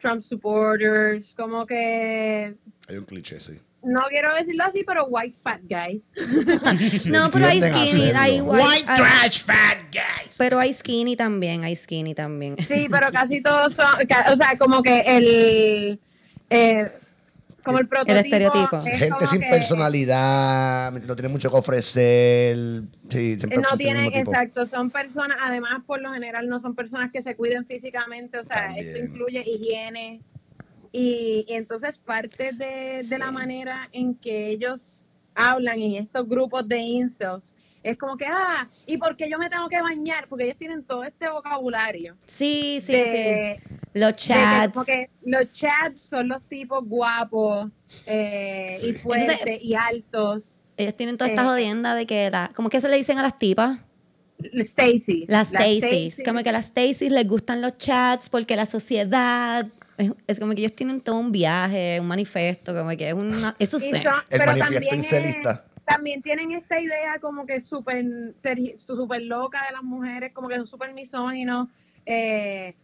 [0.00, 2.54] Trump supporters, como que,
[2.90, 3.52] Hay un cliché, sí.
[3.82, 6.02] no quiero decirlo así, pero white fat guys.
[7.10, 10.34] No, pero hay skinny, hay white, hay- trash fat guys.
[10.36, 12.56] pero hay skinny también, hay skinny también.
[12.66, 13.86] Sí, pero casi todos son,
[14.32, 16.00] o sea, como que el...
[16.50, 16.90] eh,
[17.62, 18.18] como el prototipo.
[18.18, 18.76] estereotipo.
[18.78, 22.56] es Gente sin que- personalidad, no tiene mucho que ofrecer.
[23.10, 26.74] Sí, siempre No tiene el tienen, exacto, son personas, además por lo general no son
[26.74, 28.86] personas que se cuiden físicamente, o sea, También.
[28.86, 30.20] esto incluye higiene
[30.92, 33.32] y, y entonces parte de, de la Sí.
[33.32, 35.00] manera en que ellos
[35.34, 39.48] hablan en estos grupos de incels es como que, ah, ¿y por qué yo me
[39.48, 40.26] tengo que bañar?
[40.28, 42.14] Porque ellos tienen todo este vocabulario.
[42.26, 43.74] Sí, sí, de- sí.
[43.94, 44.72] Los que chats.
[44.74, 47.70] como que los chats son los tipos guapos
[48.06, 48.92] eh, y Sí.
[48.94, 50.60] fuertes y altos.
[50.76, 53.18] Ellos tienen toda esta Eh, jodienda de que, la, ¿cómo es que se le dicen
[53.18, 53.78] a las tipas?
[54.52, 55.24] Stacy.
[55.28, 56.22] Las Stacys.
[56.24, 59.66] Como que a las Stacys les gustan los chats porque la sociedad.
[60.00, 63.54] Es, es como que ellos tienen todo un viaje, un manifiesto, como que es una.
[63.58, 65.50] Eso son- El pero manifiesto también, incelista.
[65.52, 68.04] es- también tienen esta idea como que súper
[68.78, 71.68] súper loca de las mujeres, como que son súper misóginos.
[72.06, 72.74] Eh,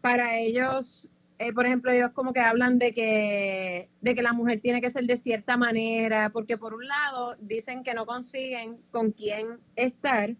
[0.00, 1.08] para ellos,
[1.38, 4.90] eh, por ejemplo, ellos como que hablan de que, de que la mujer tiene que
[4.90, 10.34] ser de cierta manera, porque por un lado dicen que no consiguen con quién estar,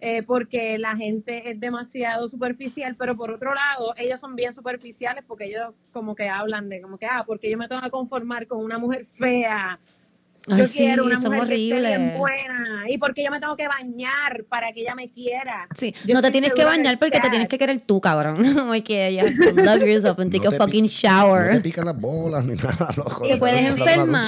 [0.00, 5.24] eh, porque la gente es demasiado superficial, pero por otro lado, ellos son bien superficiales
[5.26, 8.46] porque ellos como que hablan de como que, ah, porque yo me tengo que conformar
[8.46, 9.80] con una mujer fea,
[10.50, 12.18] Ay, yo sí, quiero una son mujer que esté bien horribles.
[12.18, 15.66] buena, y porque yo me tengo que bañar para que ella me quiera.
[15.74, 18.36] Sí, Yo no te tienes que bañar porque te tienes que querer tú, cabrón.
[18.84, 21.50] Que you have to love yourself and take No a fucking No shower.
[21.54, 23.26] te pican las bolas ni nada, loco.
[23.26, 24.24] te puedes enfermar.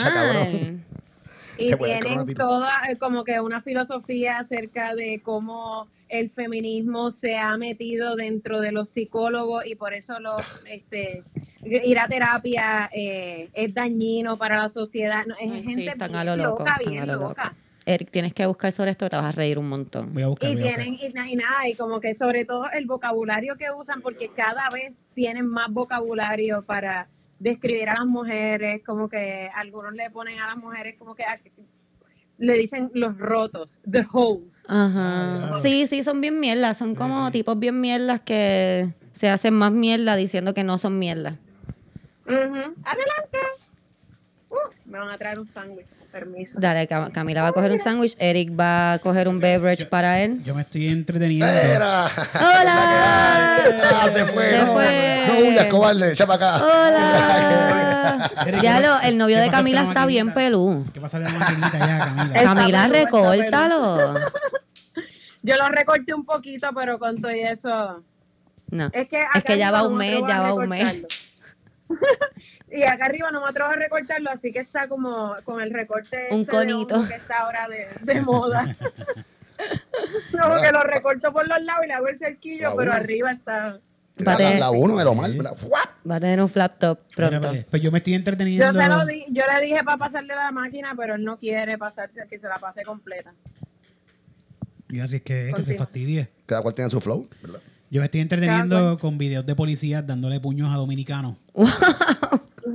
[1.70, 7.56] Y tienen toda eh, como que una filosofía acerca de cómo el feminismo se ha
[7.56, 11.22] metido dentro de los psicólogos y por eso los, este,
[11.62, 15.24] ir a terapia eh, es dañino para la sociedad.
[15.26, 17.12] No, es Ay, sí, gente están bien a lo loco, loca, están bien a lo
[17.14, 17.28] loco.
[17.28, 17.54] loca.
[17.86, 20.12] Eric, tienes que buscar sobre esto, te vas a reír un montón.
[20.12, 20.84] Voy a buscar, Y voy a buscar.
[20.84, 25.04] tienen, y nada, y como que sobre todo el vocabulario que usan, porque cada vez
[25.14, 27.08] tienen más vocabulario para
[27.40, 31.40] describir a las mujeres, como que algunos le ponen a las mujeres como que a-
[32.38, 34.64] le dicen los rotos, the holes.
[34.68, 35.56] Ajá.
[35.56, 36.78] Sí, sí, son bien mierdas.
[36.78, 41.36] Son como tipos bien mierdas que se hacen más mierda diciendo que no son mierda.
[42.26, 42.74] Ujú.
[42.84, 43.38] Adelante.
[44.48, 46.58] Uh, me van a traer un sándwich, permiso.
[46.60, 50.20] Dale, Cam- Camila va a coger un sándwich, Eric va a coger un beverage para
[50.20, 50.42] él.
[50.44, 51.46] Yo me estoy entreteniendo.
[51.46, 52.06] ¡Era!
[52.34, 53.56] ¡Hola!
[53.92, 54.50] Ah, se fue.
[54.50, 55.24] Se no, fue.
[55.28, 56.12] No huyas, cobarde.
[56.12, 56.64] Echa para acá.
[56.64, 58.30] ¡Hola!
[58.46, 60.84] Eric, ya ¿qué- lo, el novio de Camila está bien pelú.
[60.92, 62.38] ¿Qué pasa la maquinita ya, Camila?
[62.40, 64.14] Está Camila, recórtalo.
[65.42, 68.02] Yo lo recorté un poquito, pero con todo y eso.
[68.70, 68.90] No.
[68.92, 71.02] Es que, Es que ya va un me mes, ya va un mes.
[72.70, 76.28] Y acá arriba no me atrevo a recortarlo, así que está como con el recorte
[76.30, 77.08] Un este de conito.
[77.08, 78.76] que está ahora de, de moda.
[80.40, 83.32] como que lo recorto por los lados y le hago el cerquillo, La pero arriba
[83.32, 83.78] está.
[84.16, 84.58] La, Vale.
[84.58, 85.38] la uno de lo mal.
[86.10, 87.48] Va a tener un flap top Mira, pronto.
[87.48, 88.72] pues, pues yo me estoy Yo, entreteniendo.
[88.80, 92.26] se lo di- yo le dije para pasarle la máquina, pero él no quiere pasarse,
[92.28, 93.32] que se la pase completa.
[94.90, 95.78] Y así es que, que se Continúa.
[95.78, 96.28] fastidie.
[96.46, 97.60] Cada cual tiene su flow, ¿verdad?
[97.90, 101.36] Yo me estoy entreteniendo con videos de policías dándole puños a dominicanos.
[101.54, 101.68] ¡Wow!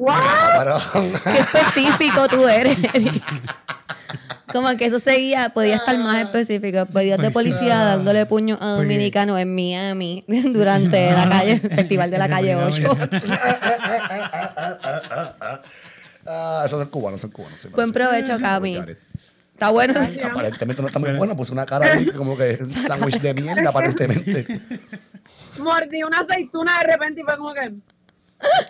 [1.23, 2.77] Qué específico tú eres.
[2.93, 3.23] Eric.
[4.51, 6.85] Como que eso seguía, podía estar más específico.
[6.85, 12.17] Podías de policía dándole puño a dominicano en Miami durante la calle, el festival de
[12.17, 12.91] la calle 8.
[16.25, 17.59] ah, esos son cubanos, son cubanos.
[17.59, 18.79] sí, Buen provecho, Cami.
[19.51, 19.93] Está bueno.
[20.31, 23.69] Aparentemente no está muy buena, pues una cara ahí como que un sándwich de mierda,
[23.69, 24.45] aparentemente.
[25.59, 27.73] Mordí una aceituna de repente y fue como que.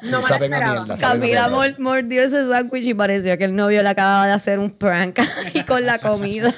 [0.01, 0.93] Sí, No la saben a mierda.
[0.93, 4.59] a Camila mor- mordió ese sándwich y pareció que el novio le acababa de hacer
[4.59, 6.53] un prank ahí con la comida.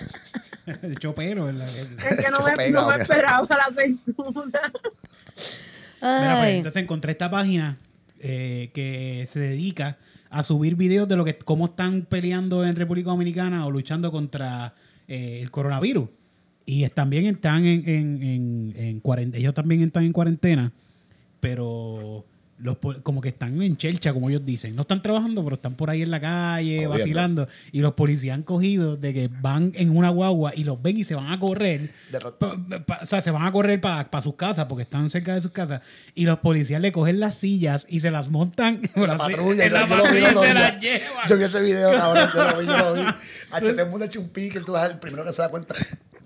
[0.81, 1.45] De hecho, pero.
[1.45, 1.67] ¿verdad?
[2.09, 4.71] Es que no me, no me esperaba la aceituna.
[6.01, 7.77] Mira, pues, entonces encontré esta página
[8.19, 9.97] eh, que se dedica
[10.29, 14.73] a subir videos de lo que cómo están peleando en República Dominicana o luchando contra
[15.07, 16.09] eh, el coronavirus.
[16.65, 19.39] Y también están en, en, en, en cuarentena.
[19.39, 20.73] Ellos también están en cuarentena,
[21.39, 22.25] pero
[22.59, 24.75] los, como que están en chelcha, como ellos dicen.
[24.75, 27.47] No están trabajando, pero están por ahí en la calle, vacilando.
[27.71, 31.03] Y los policías han cogido de que van en una guagua y los ven y
[31.03, 31.91] se van a correr.
[32.39, 35.41] Pa- pa- o sea, se van a correr para sus casas porque están cerca de
[35.41, 35.81] sus casas
[36.15, 39.73] y los policías le cogen las sillas y se las montan en La patrulla, en
[39.73, 41.29] la yo patrulla el y otro se las llevan.
[41.29, 43.01] Yo vi ese video, cabrón, yo lo vi, yo lo vi.
[43.51, 45.49] Hacho, todo el mundo ha hecho un pique, tú vas el primero que se da
[45.49, 45.75] cuenta.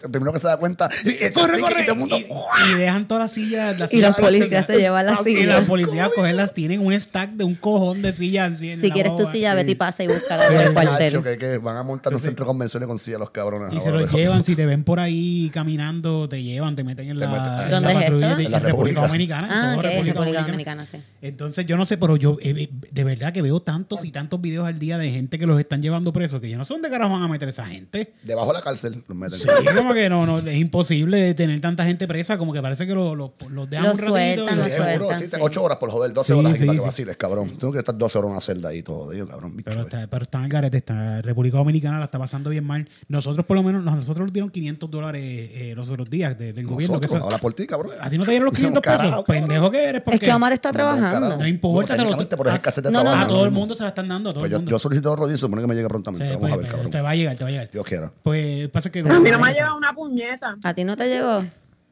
[0.04, 0.90] El primero que se da cuenta.
[1.04, 1.82] y, corre, y- corre.
[1.82, 3.78] y todo el mundo, Y, y dejan todas las sillas.
[3.80, 5.66] las Y los sillas- policías se llevan las Y las sillas.
[5.66, 8.62] policías cogerlas, tienen un stack de un cojón de sillas.
[8.62, 9.32] en Si quieres tu boba.
[9.32, 9.56] silla, sí.
[9.58, 11.24] vete y pasa y búscala por Sí, el cuartel.
[11.24, 13.74] que, que van a montar un centro de convenciones con silla los cabrones.
[13.74, 17.20] Y se los llevan, si te ven por ahí caminando, te llevan, te meten en
[17.20, 18.38] la, meten- en la ¿Dónde es patrulla esto?
[18.38, 19.02] de- En la en República República.
[19.08, 19.48] Dominicana.
[19.48, 20.98] en Ah, toda República Dominicana, sí.
[21.22, 24.68] Entonces yo no sé, pero yo eh, de verdad que veo tantos y tantos videos
[24.68, 27.12] al día de gente que los están llevando presos, que yo no sé dónde carajo
[27.14, 28.14] van a meter esa gente.
[28.24, 29.40] Debajo de la cárcel los meten.
[29.40, 29.48] Sí,
[29.92, 33.16] como que no, no, es imposible tener tanta gente presa, como que parece que los
[33.18, 34.48] lo, los dejan Los un ratito.
[34.48, 35.38] sueltan, y Seguro, sueltan, sí, sí.
[35.40, 36.86] 8 horas por joder, 12 Sí, horas aquí sí, para que sí.
[36.88, 37.58] vaciles, cabrón.
[37.58, 39.56] Tengo que estar 12 horas en una celda ahí todo, digo, cabrón.
[39.56, 39.84] bicho, Pero eh.
[39.84, 42.88] está, pero está en el garete, está, República Dominicana la está pasando bien mal.
[43.08, 46.66] Nosotros, por lo menos, nosotros nos dieron 500 dólares eh, los otros días de- del
[46.66, 47.00] gobierno.
[47.00, 47.94] que Nosotros, eso- habla por ti, cabrón.
[48.00, 49.26] ¿A ti no te dieron los 500 Carajo, pesos?
[49.26, 49.48] cabrón.
[49.48, 50.02] Pendejo que eres.
[50.02, 51.20] ¿por Es que Omar está No, trabajando.
[51.30, 51.42] carajo.
[51.42, 53.26] No importa, te lo- de no, no, trabajo.
[53.26, 55.28] A todo el mundo se la están dando, a todo Pues el yo, yo ahorro
[55.28, 56.26] y se supone que me llegue prontamente.
[56.28, 56.92] Sí, Vamos pues, a ver, cabrón.
[56.92, 57.70] te va a llegar, te va a llegar.
[57.72, 58.12] Dios quiera.
[58.24, 60.56] Pues pasa que A mí no me ha llegado una puñeta.
[60.64, 61.44] ¿A ti no te llegó?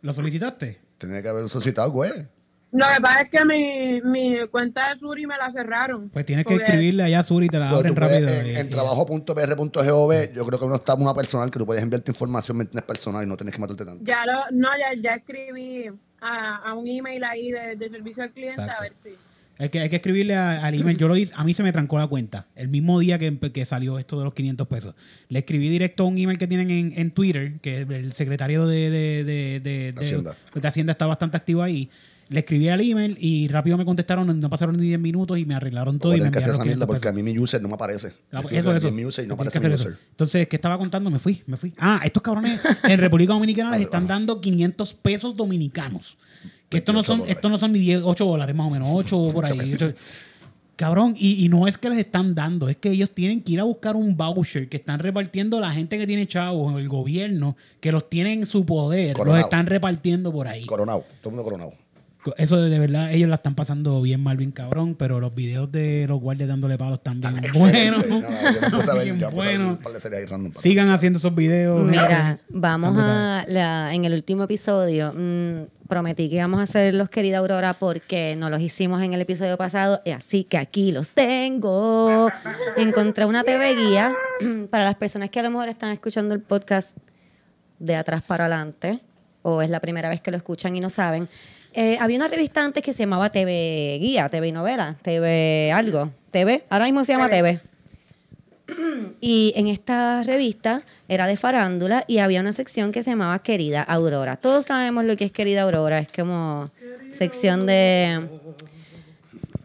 [0.02, 0.80] ¿Lo solicitaste?
[0.98, 2.12] Tenía que haber solicitado, güey.
[2.72, 6.10] Lo que pasa es que mi, mi cuenta de Suri me la cerraron.
[6.10, 8.22] Pues tienes que Porque- escribirle allá a Suri y te la Pero abren tú puedes,
[8.22, 8.40] rápido.
[8.42, 11.82] en, y- en y- trabajo.pr.gov, yo creo que uno está una personal que tú puedes
[11.82, 12.86] enviar tu información, ¿me entiendes?
[12.86, 14.04] Personal y no tienes que matarte tanto.
[14.06, 15.88] Ya lo, no, ya, ya escribí
[16.22, 18.78] a, a un email ahí de, de servicio al cliente Exacto.
[18.78, 19.10] a ver si.
[19.60, 20.98] Hay que, hay que escribirle a- al email.
[20.98, 22.48] Yo lo hice, a mí se me trancó la cuenta.
[22.56, 24.96] El mismo día que, salió esto de los 500 pesos.
[25.28, 28.90] Le escribí directo a un email que tienen en, en Twitter, que el secretario de,
[28.90, 29.60] de, de,
[29.94, 30.36] de- Hacienda.
[30.56, 31.90] de Hacienda está bastante activo ahí.
[32.30, 35.56] Le escribí al email y rápido me contestaron, no pasaron ni 10 minutos y me
[35.56, 37.68] arreglaron todo y me que hacer esa mierda 500 porque a mí mi user no
[37.70, 38.14] me aparece.
[38.32, 38.92] Ah, pues eso, eso.
[38.92, 39.84] mi user y no aparece mi eso.
[39.84, 39.98] user.
[40.12, 41.10] Entonces, ¿qué estaba contando?
[41.10, 41.74] Me fui, me fui.
[41.80, 46.18] Ah, estos cabrones en República Dominicana les están dando 500 pesos dominicanos.
[46.70, 47.36] Que esto no 28 son, dólares.
[47.36, 49.76] esto no son ni 10, 8 dólares más o menos, 8 por ahí.
[50.76, 53.60] Cabrón, y, y no es que les están dando, es que ellos tienen que ir
[53.60, 57.92] a buscar un voucher que están repartiendo la gente que tiene chavos, el gobierno, que
[57.92, 59.38] los tiene en su poder, Coronado.
[59.40, 60.66] los están repartiendo por ahí.
[60.66, 61.74] Coronado, todo el mundo coronado.
[62.38, 66.06] Eso de, verdad, ellos la están pasando bien mal, bien cabrón, pero los videos de
[66.08, 68.06] los guardias dándole palos están bien buenos.
[70.62, 71.88] Sigan haciendo esos videos.
[71.88, 75.14] Mira, vamos a la, en el último episodio.
[75.16, 79.58] mm, prometí que íbamos a hacerlos, querida Aurora, porque no los hicimos en el episodio
[79.58, 82.30] pasado, y así que aquí los tengo.
[82.78, 84.14] Encontré una TV guía
[84.70, 86.96] para las personas que a lo mejor están escuchando el podcast
[87.80, 89.02] de atrás para adelante,
[89.42, 91.28] o es la primera vez que lo escuchan y no saben.
[91.74, 96.64] Eh, había una revista antes que se llamaba TV Guía, TV Novela, TV algo, TV,
[96.70, 97.60] ahora mismo se llama TV.
[99.22, 103.82] Y en esta revista era de farándula y había una sección que se llamaba Querida
[103.82, 104.38] Aurora.
[104.38, 106.70] Todos sabemos lo que es Querida Aurora, es como
[107.12, 108.30] sección de,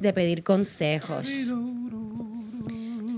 [0.01, 1.51] de pedir consejos.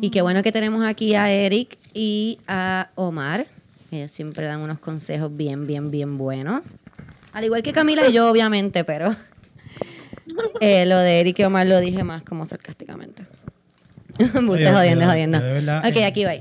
[0.01, 3.47] Y qué bueno que tenemos aquí a Eric y a Omar.
[3.91, 6.63] Ellos siempre dan unos consejos bien, bien, bien buenos.
[7.37, 9.15] Al igual que Camila y yo, obviamente, pero
[10.61, 13.25] eh, lo de Eric y Omar lo dije más como sarcásticamente.
[14.19, 14.33] Usted
[14.73, 15.39] jodiendo, yo- jodiendo.
[15.41, 16.33] de verdad, ok, eh, aquí va.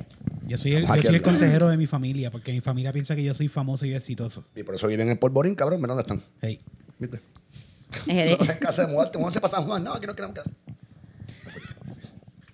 [0.48, 2.94] Yo soy, el, yo Aquí soy el al- consejero de mi familia, porque mi familia
[2.94, 4.46] piensa que yo soy famoso y exitoso.
[4.56, 5.82] Y por eso viven en el polvorín, cabrón.
[5.82, 6.22] Mira dónde están.
[6.42, 6.62] Hey.
[6.98, 7.20] ¿Viste?
[8.08, 8.40] Eric.
[8.40, 9.18] No, casa de muerte.
[9.18, 9.84] Vamos a para San Juan.
[9.84, 10.50] No, aquí no queremos quedar.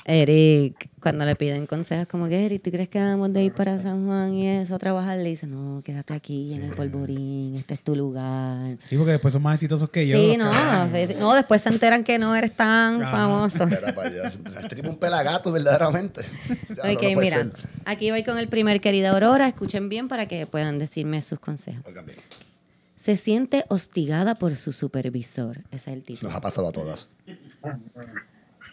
[0.06, 3.82] Eric, cuando le piden consejos como que, Eric, ¿tú crees que vamos de ir para
[3.82, 5.18] San Juan y eso a trabajar?
[5.18, 8.78] Le dicen, no, quédate aquí en el polvorín, este es tu lugar.
[8.88, 10.18] Sí, porque después son más exitosos que yo.
[10.18, 11.08] Sí, no, cabrones.
[11.10, 11.20] sí, sí.
[11.20, 13.12] no, después se enteran que no eres tan Ajá.
[13.12, 13.64] famoso.
[13.64, 14.28] Espera para allá.
[14.28, 16.22] Este tipo es un pelagato, verdaderamente.
[16.70, 17.52] Ya, ok, no mira, ser.
[17.86, 21.84] aquí voy con el primer querida Aurora, escuchen bien para que puedan decirme sus consejos.
[21.86, 22.18] Oigan bien,
[22.96, 26.30] Se siente hostigada por su supervisor, ese es el título.
[26.30, 27.10] Nos ha pasado a todas.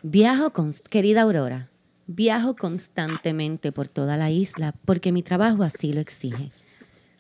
[0.03, 1.69] Viajo, con, querida Aurora,
[2.09, 6.51] viajo constantemente por toda la isla porque mi trabajo así lo exige.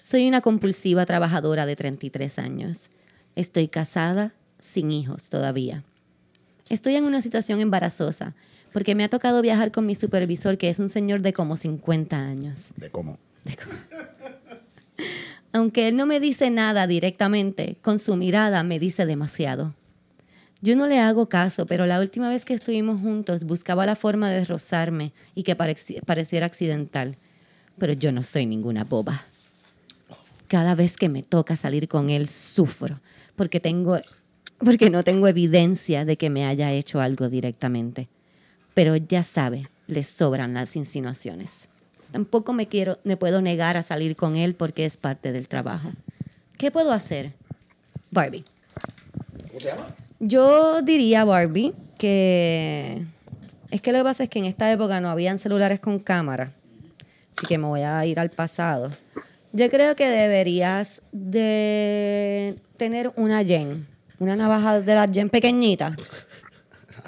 [0.03, 2.90] Soy una compulsiva trabajadora de 33 años.
[3.37, 5.85] Estoy casada, sin hijos todavía.
[6.70, 8.35] Estoy en una situación embarazosa
[8.72, 12.16] porque me ha tocado viajar con mi supervisor que es un señor de como 50
[12.16, 12.70] años.
[12.77, 13.18] De cómo.
[15.53, 19.74] Aunque él no me dice nada directamente, con su mirada me dice demasiado.
[20.61, 24.29] Yo no le hago caso, pero la última vez que estuvimos juntos buscaba la forma
[24.31, 27.16] de rozarme y que pareci- pareciera accidental.
[27.79, 29.23] Pero yo no soy ninguna boba.
[30.49, 33.01] Cada vez que me toca salir con él, sufro,
[33.37, 34.01] porque, tengo,
[34.59, 38.09] porque no tengo evidencia de que me haya hecho algo directamente.
[38.75, 41.68] Pero ya sabe, le sobran las insinuaciones.
[42.11, 45.92] Tampoco me, quiero, me puedo negar a salir con él porque es parte del trabajo.
[46.57, 47.35] ¿Qué puedo hacer?
[48.11, 48.44] Barbie.
[49.49, 49.94] ¿Cómo se llama?
[50.20, 53.04] Yo diría, Barbie, que
[53.70, 56.52] es que lo que pasa es que en esta época no habían celulares con cámara.
[57.37, 58.90] Así que me voy a ir al pasado.
[59.52, 63.87] Yo creo que deberías de tener una yen,
[64.18, 65.96] una navaja de la yen pequeñita,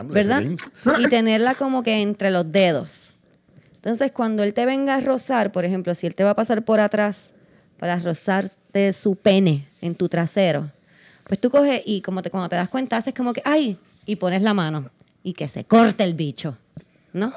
[0.04, 0.42] ¿verdad?
[0.98, 3.14] Y tenerla como que entre los dedos.
[3.74, 6.64] Entonces, cuando él te venga a rozar, por ejemplo, si él te va a pasar
[6.64, 7.32] por atrás
[7.78, 10.70] para rozarte su pene en tu trasero,
[11.30, 13.78] pues tú coges y como te, cuando te das cuenta, haces como que, ¡ay!
[14.04, 14.90] Y pones la mano
[15.22, 16.58] y que se corte el bicho,
[17.12, 17.32] ¿no?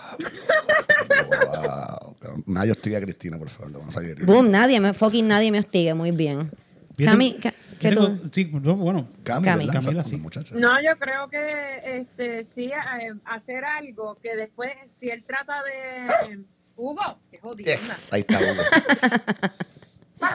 [1.46, 2.16] Wow.
[2.48, 3.72] Nadie hostiga a Cristina, por favor.
[3.74, 4.26] Vamos a salir.
[4.26, 6.50] Boom, nadie me, fucking nadie me hostigue, muy bien.
[6.98, 8.30] Yo Cami, tengo- Ca- yo ¿qué tengo- tú?
[8.32, 9.08] sí, no, bueno.
[9.24, 9.68] Cami, Cami.
[9.68, 10.20] Camila, sí.
[10.54, 16.40] No, yo creo que este sí eh, hacer algo que después, si él trata de
[16.76, 17.72] Hugo, qué jodienda.
[17.74, 18.40] Yes, ahí está.
[18.40, 18.64] Hugo.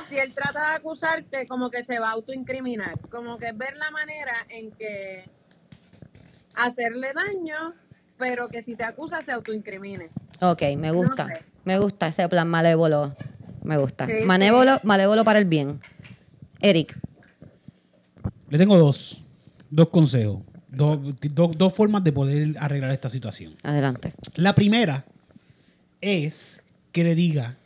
[0.09, 2.98] Si él trata de acusarte, como que se va a autoincriminar.
[3.11, 5.24] Como que es ver la manera en que
[6.57, 7.74] hacerle daño,
[8.18, 10.09] pero que si te acusa se autoincrimine.
[10.40, 11.27] Ok, me gusta.
[11.29, 11.42] No sé.
[11.64, 13.14] Me gusta ese plan malévolo.
[13.62, 14.07] Me gusta.
[14.07, 15.81] Sí, Malévolo, malévolo para el bien.
[16.61, 16.98] Eric.
[18.48, 19.22] Le tengo dos.
[19.70, 20.40] Dos consejos.
[20.68, 20.98] Dos,
[21.35, 23.57] dos- dos formas de poder arreglar esta situación.
[23.62, 24.14] Adelante.
[24.37, 25.05] La primera
[26.01, 27.57] es que le diga,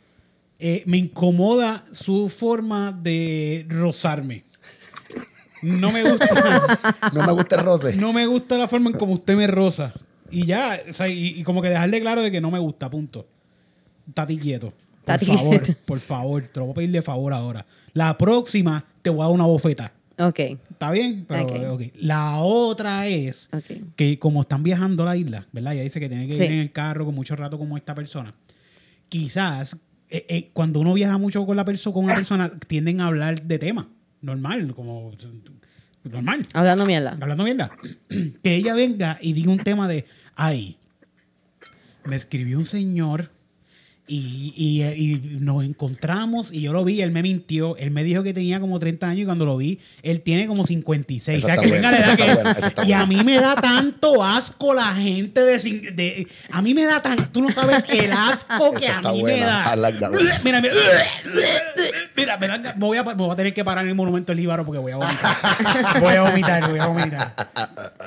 [0.65, 4.45] eh, me incomoda su forma de rozarme.
[5.61, 6.27] No me gusta,
[7.13, 7.95] No me gusta el roce.
[7.97, 9.93] no me gusta la forma en como usted me roza.
[10.31, 12.89] Y ya, o sea, y, y como que dejarle claro de que no me gusta,
[12.89, 13.27] punto.
[14.13, 14.69] Tati quieto.
[14.71, 15.79] Por Tati favor, quieto.
[15.85, 17.65] por favor, te lo voy a pedir de favor ahora.
[17.93, 19.93] La próxima te voy a dar una bofeta.
[20.17, 20.39] Ok.
[20.39, 21.25] ¿Está bien?
[21.27, 21.51] Pero, Ok.
[21.71, 21.81] ok.
[21.95, 23.95] La otra es Ok.
[23.95, 25.73] que como están viajando a la isla, ¿verdad?
[25.73, 26.43] Ella dice que tiene que Sí.
[26.43, 28.33] ir en el carro con mucho rato como esta persona.
[29.09, 29.77] Quizás
[30.13, 33.41] eh, eh, cuando uno viaja mucho con la persona, con una persona, tienden a hablar
[33.41, 33.87] de temas.
[34.21, 35.11] Normal, como
[36.03, 36.47] normal.
[36.53, 37.17] Hablando mierda.
[37.19, 37.71] Hablando mierda.
[38.43, 40.77] que ella venga y diga un tema de, ay,
[42.05, 43.31] me escribió un señor
[44.05, 48.21] y, y, y nos encontramos y yo lo vi, él me mintió, él me dijo
[48.21, 51.37] que tenía como 30 años y cuando lo vi, él tiene como 56.
[51.37, 53.05] Esa o sea, que buena, venga la edad que- buena, Y a buena.
[53.05, 55.57] mí me da tanto asco la gente de,
[55.93, 57.31] de- A mí me da tan...
[57.31, 59.37] Tú no sabes el asco que a mí buena.
[59.37, 59.75] me da.
[59.77, 60.17] Like one.
[60.43, 60.73] Mira, mira.
[62.15, 64.65] Mira, me, voy a, me voy a tener que parar en el monumento del Líbaro
[64.65, 65.37] porque voy a vomitar.
[66.01, 67.35] voy a vomitar, voy a vomitar.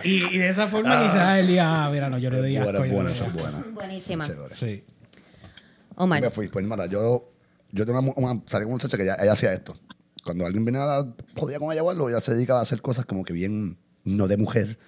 [0.05, 2.73] Y, y de esa forma quizás él diga, ah, mira, no, yo le doy asco.
[2.73, 3.65] Buena, buena, esa buena.
[3.73, 4.27] Buenísima.
[4.53, 4.85] Sí.
[5.97, 6.21] Omar.
[6.21, 6.49] Me fui.
[6.49, 7.29] Pues, mira, yo,
[7.73, 9.77] yo tengo una, una, salí con una muchacha que ella, ella hacía esto.
[10.25, 12.83] Cuando alguien venía a la, jodía con ella o algo, ella se dedicaba a hacer
[12.83, 14.79] cosas como que bien, no de mujer.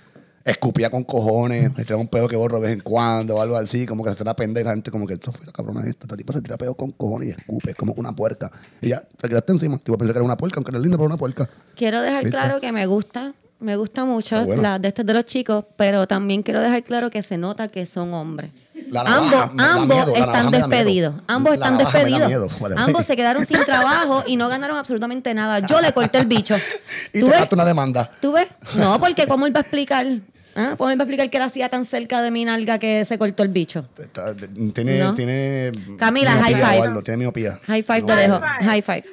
[0.45, 3.85] Escupía con cojones, me un pedo que borro de vez en cuando o algo así,
[3.85, 6.07] como que se la pendeja la gente, como que esto fue la cabrona esta.
[6.07, 8.51] Esta tipa se tira pedo con cojones y escupe, es como una puerca.
[8.81, 9.79] Y ya, te quedaste encima.
[9.79, 11.49] Tipo, pensé que era una puerca, aunque era linda, pero una puerca.
[11.77, 12.39] Quiero dejar ¿Viste?
[12.39, 14.63] claro que me gusta, me gusta mucho bueno.
[14.63, 17.85] la de estos de los chicos, pero también quiero dejar claro que se nota que
[17.85, 18.51] son hombres.
[18.91, 21.15] La ambos ambos la están despedidos.
[21.27, 22.53] Ambos La están despedidos.
[22.77, 25.61] Ambos se quedaron sin trabajo y no ganaron absolutamente nada.
[25.61, 26.57] Yo le corté el bicho.
[27.13, 27.49] Y ¿Tú te ves?
[27.53, 28.11] una demanda.
[28.21, 28.49] ¿Tú ves?
[28.77, 30.07] No, porque ¿cómo él va a explicar?
[30.57, 30.75] ¿Ah?
[30.77, 33.17] ¿Cómo él va a explicar que él hacía tan cerca de mi nalga que se
[33.17, 33.87] cortó el bicho?
[33.97, 34.35] Está-
[34.75, 35.15] tiene, No.
[35.15, 36.83] tiene Camila, high five.
[36.83, 37.59] algo, tiene miopía.
[37.67, 38.41] High five No, de lejos.
[38.41, 39.05] High High five.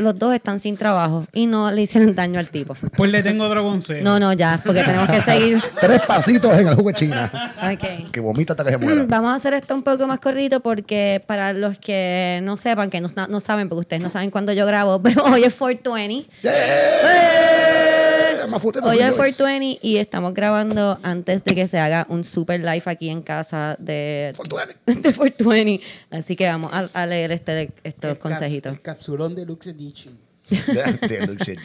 [0.00, 2.74] Los dos están sin trabajo y no le hicieron daño al tipo.
[2.96, 4.02] Pues le tengo otro consejo.
[4.02, 5.62] No, no, ya, porque tenemos que seguir.
[5.80, 7.54] Tres pasitos en el jugo de China.
[7.62, 8.10] Ok.
[8.10, 9.04] Que vomita hasta que se muera.
[9.08, 13.00] Vamos a hacer esto un poco más cortito porque para los que no sepan, que
[13.00, 16.30] no, no saben, porque ustedes no saben cuándo yo grabo, pero hoy es 420.
[16.44, 17.99] ¡Eh!
[18.48, 19.16] Más Hoy es yo.
[19.16, 23.76] 420 y estamos grabando antes de que se haga un super live aquí en casa
[23.78, 25.08] de, 420.
[25.08, 25.84] de 420.
[26.10, 28.72] Así que vamos a, a leer este, estos El consejitos.
[28.72, 30.18] El capsulón Edition.
[30.50, 31.56] De- de Luxie.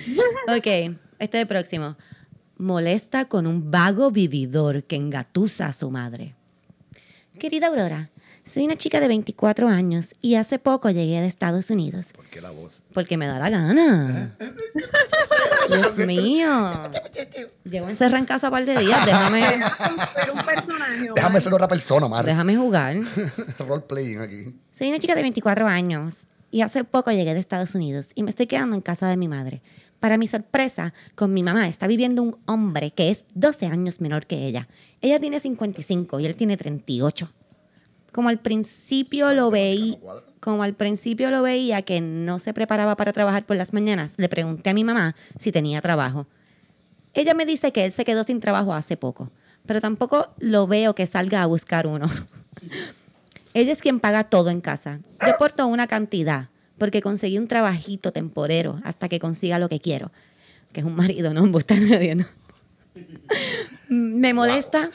[0.48, 1.98] Ok, este es el próximo.
[2.58, 6.36] Molesta con un vago vividor que engatusa a su madre.
[7.40, 8.12] Querida Aurora,
[8.46, 12.12] soy una chica de 24 años y hace poco llegué de Estados Unidos.
[12.16, 12.82] ¿Por qué la voz?
[12.94, 14.38] Porque me da la gana.
[15.70, 16.72] Dios mío.
[17.64, 19.06] Llevo encerrada en casa un par de días.
[19.06, 19.42] Déjame,
[20.16, 21.10] Pero un personaje.
[21.16, 22.26] Déjame ser otra persona, Mar.
[22.26, 22.98] déjame jugar.
[23.60, 24.56] Role playing aquí.
[24.72, 28.30] Soy una chica de 24 años y hace poco llegué de Estados Unidos y me
[28.30, 29.62] estoy quedando en casa de mi madre.
[30.00, 34.28] Para mi sorpresa, con mi mamá está viviendo un hombre que es 12 años menor
[34.28, 34.68] que ella.
[35.02, 37.32] Ella tiene 55 y él tiene 38.
[38.16, 40.00] Como al principio lo veí,
[40.40, 44.30] como al principio lo veía que no se preparaba para trabajar por las mañanas, le
[44.30, 46.26] pregunté a mi mamá si tenía trabajo.
[47.14, 49.32] Ella me dice que él se quedó sin trabajo hace poco,
[49.66, 52.10] pero tampoco lo veo que salga a buscar uno.
[53.54, 55.02] Ella es quien paga todo en casa.
[55.22, 56.48] Yo aporto una cantidad
[56.78, 60.14] porque conseguí un trabajito temporero hasta que consiga lo que quiero.
[60.72, 61.52] Que es un marido, no un.
[63.90, 64.90] Me molesta,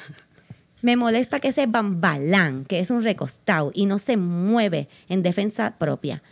[0.82, 5.76] me molesta que ese bambalán, que es un recostado y no se mueve en defensa
[5.78, 6.22] propia.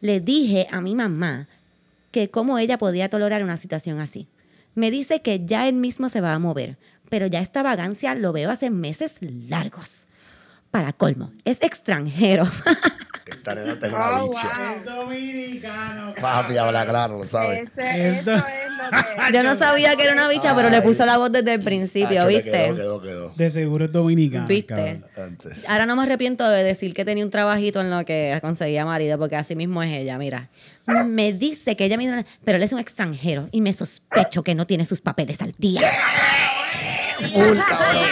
[0.00, 1.48] Le dije a mi mamá
[2.10, 4.28] que cómo ella podía tolerar una situación así.
[4.74, 6.78] Me dice que ya él mismo se va a mover,
[7.08, 10.06] pero ya esta vagancia lo veo hace meses largos.
[10.70, 12.46] Para colmo, es extranjero.
[13.26, 14.50] Esta nena está en una Oh, bicha.
[14.58, 14.76] wow.
[14.76, 16.14] Es dominicano.
[16.20, 17.70] Papi, habla claro, lo sabes.
[17.76, 18.36] Ese, eso es lo
[19.28, 19.32] que...
[19.32, 20.82] Yo no sabía que era una bicha, pero le Ay.
[20.82, 22.50] puso la voz desde el principio, le ¿viste?
[22.50, 23.32] Quedó, quedó, quedó.
[23.36, 24.46] De seguro es dominicano.
[24.48, 24.66] ¿Viste?
[24.66, 25.04] cabrón.
[25.16, 25.52] Antes.
[25.68, 29.18] Ahora no me arrepiento de decir que tenía un trabajito en lo que conseguía marido,
[29.18, 30.48] porque así mismo es ella, mira.
[31.06, 34.66] Me dice que ella me pero él es un extranjero y me sospecho que no
[34.66, 35.80] tiene sus papeles al día.
[37.32, 38.02] Full, cabrón.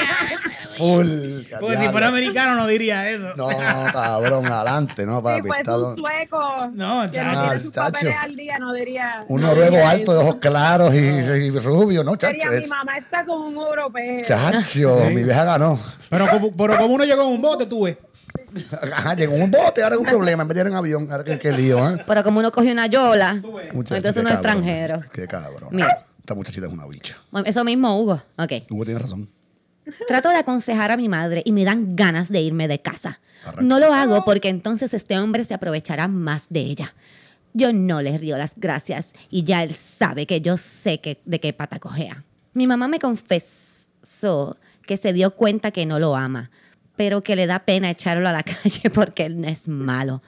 [0.80, 1.42] Full.
[1.60, 3.28] Porque si fuera americano no diría eso.
[3.36, 3.48] No,
[3.92, 5.40] cabrón, adelante, ¿no, Si papi?
[5.48, 7.22] fuese Está un sueco No, chacho.
[7.32, 7.92] no tiene sus chacho.
[7.92, 9.24] papeles al día, no diría...
[9.28, 12.32] Un no noruego alto, de ojos claros y, y rubio, ¿no, chacho?
[12.32, 14.24] Sería, mi Es- mamá está con un europeo.
[14.24, 15.78] Chacho, mi vieja ganó.
[16.08, 17.96] Pero como, pero como uno llegó en un bote, tú ves.
[18.92, 20.42] Ajá, llegó en un bote, ahora es un problema.
[20.42, 22.02] En vez de ir en avión, ahora que qué lío, ¿eh?
[22.06, 23.34] Pero como uno cogió una yola,
[23.72, 25.02] Muchacho, entonces uno es extranjero.
[25.12, 25.68] Qué cabrón.
[25.72, 26.06] Mira.
[26.18, 27.16] Esta muchachita es una bicha.
[27.44, 28.22] Eso mismo, Hugo.
[28.38, 28.52] Ok.
[28.70, 29.28] Hugo tiene razón.
[30.06, 33.20] Trato de aconsejar a mi madre y me dan ganas de irme de casa.
[33.44, 33.62] Arranca.
[33.62, 36.94] No lo hago porque entonces este hombre se aprovechará más de ella.
[37.52, 41.40] Yo no le río las gracias y ya él sabe que yo sé que, de
[41.40, 42.24] qué pata cojea.
[42.52, 46.50] Mi mamá me confesó que se dio cuenta que no lo ama,
[46.96, 50.22] pero que le da pena echarlo a la calle porque él no es malo.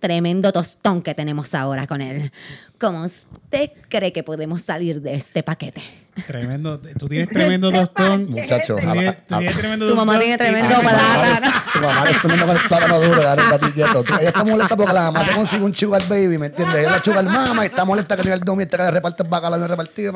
[0.00, 2.30] Tremendo tostón que tenemos ahora con él.
[2.78, 6.05] ¿Cómo usted cree que podemos salir de este paquete?
[6.26, 6.80] Tremendo.
[6.98, 8.26] Tú tienes tremendo tostón.
[8.30, 10.78] Muchacho, Tú a- tienes, a- tú tienes tremendo Tu mamá tostón tiene y- tremendo Ah,
[10.78, 11.46] Tu mamá plátano.
[11.46, 14.04] le- Tu mamá está dando con el plátano duro, está quieto.
[14.04, 16.76] Tú- Ella está molesta porque la mamá se consigue un sugar baby, ¿me entiendes?
[16.78, 18.90] Ella es la sugar mama y está molesta que tiene el domi este que le
[18.90, 20.12] reparte el bacalao no repartido,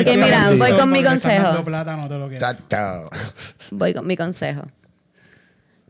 [0.00, 1.64] Ok, mira, tremendo voy con mi consejo.
[1.64, 3.10] plátano, lo Chacho.
[3.70, 4.62] Voy con mi consejo.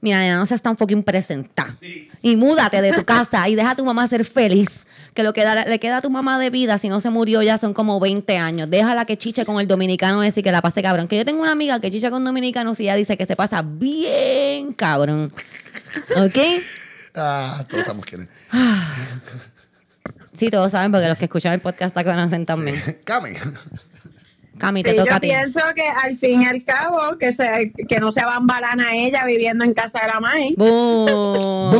[0.02, 1.66] Mira, no seas tan fucking presenta.
[2.22, 4.86] Y múdate de tu casa y deja a tu mamá ser feliz.
[5.14, 7.42] Que lo que da- le queda a tu mamá de vida, si no se murió
[7.42, 8.70] ya, son como 20 años.
[8.70, 11.08] Déjala que chiche con el dominicano ese y que la pase cabrón.
[11.08, 13.62] Que yo tengo una amiga que chicha con dominicanos y ella dice que se pasa
[13.64, 15.30] bien cabrón.
[16.16, 16.36] ¿Ok?
[17.12, 18.28] Ah, todos sabemos quién es.
[20.32, 22.80] Sí, todos saben porque los que escuchan el podcast la conocen también.
[23.04, 23.32] Cami.
[24.58, 25.26] Cami, te Sí, toca yo a ti.
[25.28, 29.64] pienso que al fin y al cabo que se que no se bambalana ella viviendo
[29.64, 31.70] en casa de la maíz, Boom.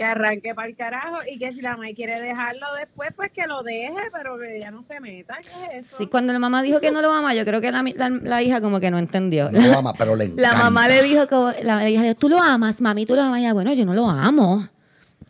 [0.00, 3.46] Que arranque para el carajo y que si la maíz quiere dejarlo después, pues que
[3.46, 5.36] lo deje, pero que ella no se meta.
[5.42, 5.98] ¿Qué es eso?
[5.98, 8.42] Sí, cuando la mamá dijo que no lo ama, yo creo que la, la- la
[8.42, 9.50] hija como que no entendió.
[9.50, 10.40] No lo ama, pero le encanta.
[10.52, 13.40] La mamá le dijo, como, la hija dijo, tú lo amas, mami, tú lo amas.
[13.40, 14.66] Y ella, bueno, yo no lo amo.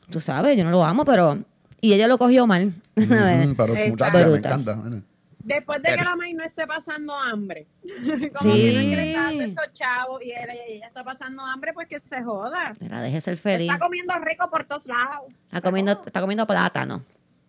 [0.08, 1.38] Tú sabes, yo no lo amo, pero...
[1.80, 2.72] Y ella lo cogió mal.
[2.96, 3.08] Ujú,
[3.56, 4.74] pero muchacha, me encanta.
[4.74, 5.02] Bueno.
[5.42, 7.66] Después de que Pero- la maíz no esté pasando hambre,
[8.34, 8.72] como Sí.
[8.72, 12.76] que no dando estos chavos y ella, está pasando hambre, pues que se joda.
[12.78, 13.70] Mira, deje ser feliz.
[13.70, 15.32] Está comiendo rico por todos lados.
[15.46, 17.02] Está comiendo, está comiendo plátano.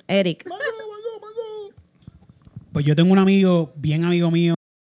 [0.08, 0.46] Eric.
[2.72, 4.56] Pues yo tengo un amigo, bien amigo mío,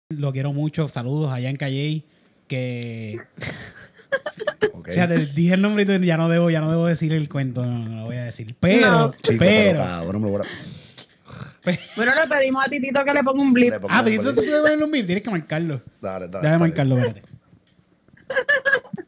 [0.09, 2.03] lo quiero mucho, saludos allá en Calle,
[2.47, 3.19] que
[4.73, 4.89] Ok.
[4.89, 7.79] fíjate, dije el nombre y ya no debo, ya no debo decir el cuento, no,
[7.89, 8.55] no lo voy a decir.
[8.59, 9.11] Pero, No.
[9.13, 10.49] Chico, pero pero, cabrón, me lo voy a-
[11.95, 13.73] Bueno, le pedimos a Titito que le ponga un blip.
[13.89, 15.81] Ah, pero tú te puedes poner un beat, tienes que marcarlo.
[16.01, 16.45] Dale, dale.
[16.47, 16.57] Dale.
[16.59, 17.21] marcarlo, espérate.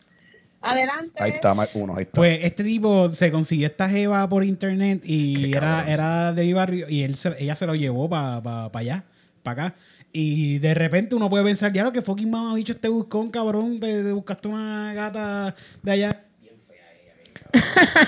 [0.62, 1.12] Adelante.
[1.22, 2.14] Ahí está, uno, ahí está.
[2.16, 5.90] Pues este tipo se consiguió esta jeva por internet y Qué era, cabrón.
[5.94, 9.04] era de mi barrio y él se- ella se lo llevó para pa, pa allá,
[9.44, 9.76] para acá.
[10.12, 14.02] Y de repente uno puede pensar, ya lo que fucking mamabicho este buscón, cabrón, de,
[14.02, 15.54] de buscaste una gata
[15.84, 16.22] de allá.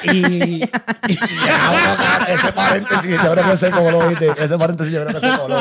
[0.03, 4.31] Y, cara, ese paréntesis yo creo que se coló, ¿viste?
[4.38, 5.59] Ese paréntesis yo creo que se coló.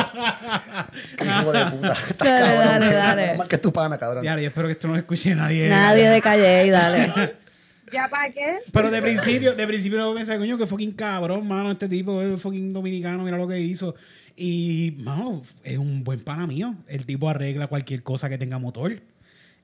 [1.24, 1.92] Hijo de puta.
[1.92, 2.68] Estás Dale, cabrón.
[2.68, 3.36] dale, dale.
[3.36, 4.24] Más que tu pana, cabrón.
[4.24, 5.68] Ya, yo espero que esto no lo escuche nadie.
[5.68, 7.12] Nadie de calle, dale.
[7.92, 8.58] ¿Ya para qué?
[8.72, 12.40] Pero de principio, de principio no pensé, coño, que fucking cabrón, mano, este tipo es
[12.40, 13.94] fucking dominicano, mira lo que hizo.
[14.36, 16.74] Y, mano, es un buen pana mío.
[16.88, 19.00] El tipo arregla cualquier cosa que tenga motor.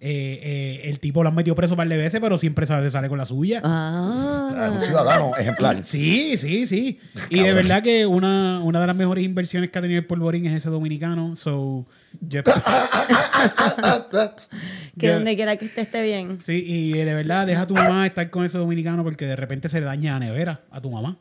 [0.05, 2.91] Eh, eh, el tipo lo han metido preso un par de veces, pero siempre sale,
[2.91, 3.61] sale con la suya.
[3.63, 4.81] Ah, Es un Ah.
[4.81, 5.85] ciudadano ejemplar.
[5.85, 6.99] Sí, sí, sí.
[7.31, 10.45] Y de verdad que una, una de las mejores inversiones que ha tenido el polvorín
[10.47, 11.37] es ese dominicano.
[11.37, 11.87] So,
[12.21, 12.43] yo-
[14.99, 16.39] Que Yo- donde quiera que usted esté bien.
[16.43, 19.69] sí, y de verdad, deja a tu mamá estar con ese dominicano porque de repente
[19.69, 21.19] se le daña la nevera a tu mamá.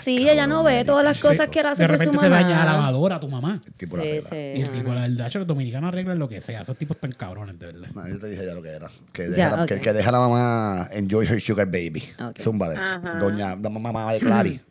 [0.00, 2.30] Sí, ella no ve todas las cosas que él hace de por su repente se
[2.30, 2.42] mamá.
[2.42, 3.60] daña la lavadora a tu mamá.
[3.66, 4.36] El tipo la Sí, sí.
[4.56, 6.62] Y el tipo, la verdad, los dominicanos arreglan lo que sea.
[6.62, 7.88] Esos tipos están cabrones, de verdad.
[7.94, 8.90] No, yo te dije ya lo que era.
[9.12, 9.80] Que Ya, deja, la- que, ok.
[9.80, 12.02] que deja a la mamá enjoy her sugar baby.
[12.20, 12.38] Ok.
[12.40, 12.76] Zúmbale.
[12.76, 13.14] Ajá.
[13.18, 14.60] Doña, la mamá de Clary.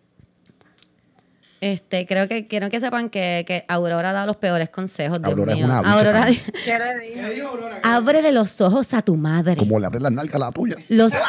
[1.62, 5.20] Este, creo que quiero que sepan que, que Aurora da los peores consejos.
[5.22, 5.66] Dios Aurora es mío.
[5.68, 6.26] una Aurora.
[6.26, 7.00] ¿Qué le
[7.40, 7.58] dijo?
[7.84, 9.56] ábrele los ojos a tu madre.
[9.56, 10.76] Como le abres las nalgas a la tuya.
[10.90, 11.14] Los,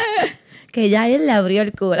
[0.72, 1.96] que ya él le abrió el culo.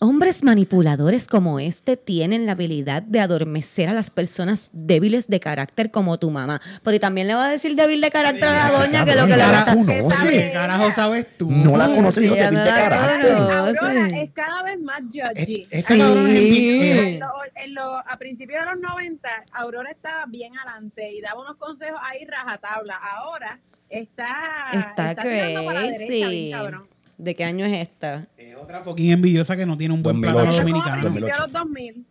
[0.00, 5.90] Hombres manipuladores como este tienen la habilidad de adormecer a las personas débiles de carácter
[5.90, 6.60] como tu mamá.
[6.84, 9.22] Pero y también le va a decir débil de carácter a la doña que lo
[9.26, 9.74] que le Cara, gusta.
[9.76, 9.92] uno,
[10.30, 11.50] ¿Qué carajo sabes tú?
[11.50, 13.32] No la conoces, hijo no de carácter.
[13.36, 15.62] Aurora es cada vez más judgy.
[15.62, 16.00] Es- Esta Sí.
[16.00, 17.26] cabrona es en- En en- lo-
[17.56, 21.98] en lo- a principios de los 90, Aurora estaba bien adelante y daba unos consejos
[22.04, 22.94] ahí rajatabla.
[22.96, 23.58] Ahora
[23.90, 26.24] está, Está para la derecha, crazy.
[26.28, 26.86] bien cabrón.
[27.16, 28.28] ¿De qué año es esta?
[28.36, 30.34] Es otra fucking envidiosa que no tiene un buen 2008.
[30.44, 31.00] plátano dominicano.
[31.02, 31.42] principios de 2008.
[31.42, 32.06] los 2000.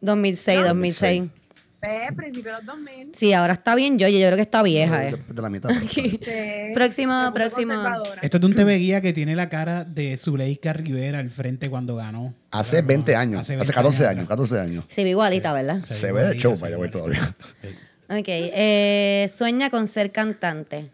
[0.00, 1.22] 2006, No, 2006.
[1.82, 3.10] Ve, principios de los 2000.
[3.14, 5.06] Sí, ahora está bien yo, yo creo que está vieja.
[5.08, 5.12] eh.
[5.28, 5.70] De, de la mitad.
[5.88, 6.18] Sí,
[6.74, 7.94] Próximo, se.
[8.22, 11.70] Esto es de un TV guía que tiene la cara de Zuleika Rivera al frente
[11.70, 12.34] cuando ganó.
[12.50, 13.40] Hace 20 años.
[13.40, 14.10] Hace Hace, 20 14 años.
[14.18, 14.28] años.
[14.28, 14.84] 14 años.
[14.88, 15.80] Se ve igualita, ¿verdad?
[15.80, 16.98] Sí, Se ve de show, vaya, igualita.
[16.98, 17.36] todavía.
[18.08, 18.24] Ok.
[18.28, 20.90] eh, sueña con ser cantante.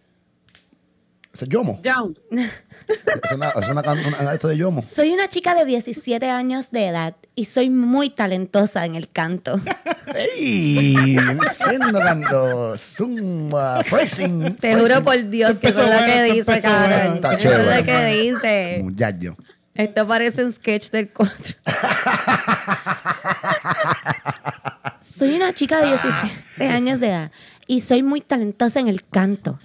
[1.43, 1.83] Es Yomo.
[1.85, 4.83] John, Es una, es una, una- esto de Yomo.
[4.83, 9.61] Soy una chica de 17 años de edad y soy muy talentosa en el canto.
[10.15, 11.19] ¡Ey!
[11.53, 12.75] Siendo canto.
[12.79, 13.85] Zumba.
[13.85, 14.57] Phrasing.
[14.57, 17.21] Te juro por Dios que eso es lo que dice, cabrón.
[17.39, 18.81] Eso es lo que dice.
[18.83, 19.37] Muchacho.
[19.75, 21.35] Esto parece un sketch del 4.
[25.01, 27.31] soy una chica de 17 años de edad
[27.67, 29.59] y soy muy talentosa en el canto.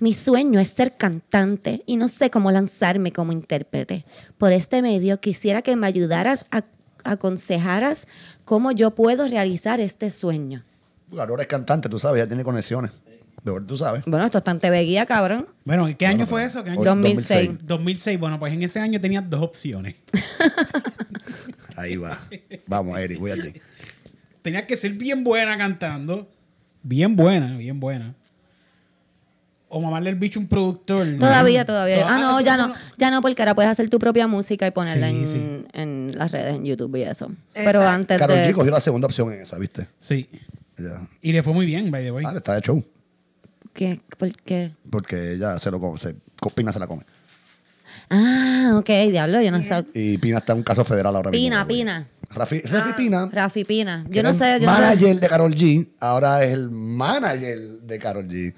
[0.00, 4.04] Mi sueño es ser cantante y no sé cómo lanzarme como intérprete.
[4.36, 6.64] Por este medio quisiera que me ayudaras a
[7.04, 8.06] aconsejaras
[8.44, 10.64] cómo yo puedo realizar este sueño.
[11.16, 12.90] Aurora es cantante, tú sabes, ya tiene conexiones.
[13.42, 14.04] De verdad, tú sabes.
[14.04, 15.48] Bueno, esto está en TV Guía, cabrón.
[15.64, 16.62] Bueno, ¿y ¿qué año fue eso?
[16.64, 16.82] ¿Qué año?
[16.82, 17.50] 2006.
[17.62, 18.18] 2006.
[18.18, 19.94] Bueno, pues en ese año tenía dos opciones.
[21.76, 22.18] Ahí va.
[22.66, 23.60] Vamos, Eric, cuídate.
[24.42, 26.28] Tenía que ser bien buena cantando.
[26.82, 28.14] Bien buena, bien buena.
[29.70, 31.06] O mamarle el bicho a un productor.
[31.18, 32.06] Todavía, todavía.
[32.08, 35.10] Ah, no, ya no, ya no, porque ahora puedes hacer tu propia música y ponerla
[35.10, 35.66] Sí, en, sí.
[35.74, 37.26] en las redes, en YouTube y eso.
[37.26, 37.38] Exacto.
[37.54, 38.50] Pero antes Carol de...
[38.50, 39.88] G cogió la segunda opción en esa, ¿viste?
[39.98, 40.28] Sí.
[40.78, 41.06] Ya.
[41.20, 42.24] Y le fue muy bien, by the way.
[42.26, 42.82] Ah, está de show.
[43.74, 44.00] ¿Qué?
[44.16, 44.72] ¿Por qué?
[44.90, 45.98] Porque ella se lo come.
[45.98, 46.14] Se,
[46.54, 47.02] Pina se la come.
[48.10, 49.84] Ah, ok, diablo, yo no sé.
[49.92, 51.44] Y Pina está en un caso federal ahora mismo.
[51.44, 51.66] Pina.
[51.66, 52.06] Pina.
[52.30, 53.28] Rafi, Rafi Pina.
[53.30, 54.04] Rafi Pina.
[54.08, 54.80] Yo no sé, yo no sé.
[54.80, 55.88] manager de Carol G.
[56.00, 58.54] Ahora es el manager de Carol G.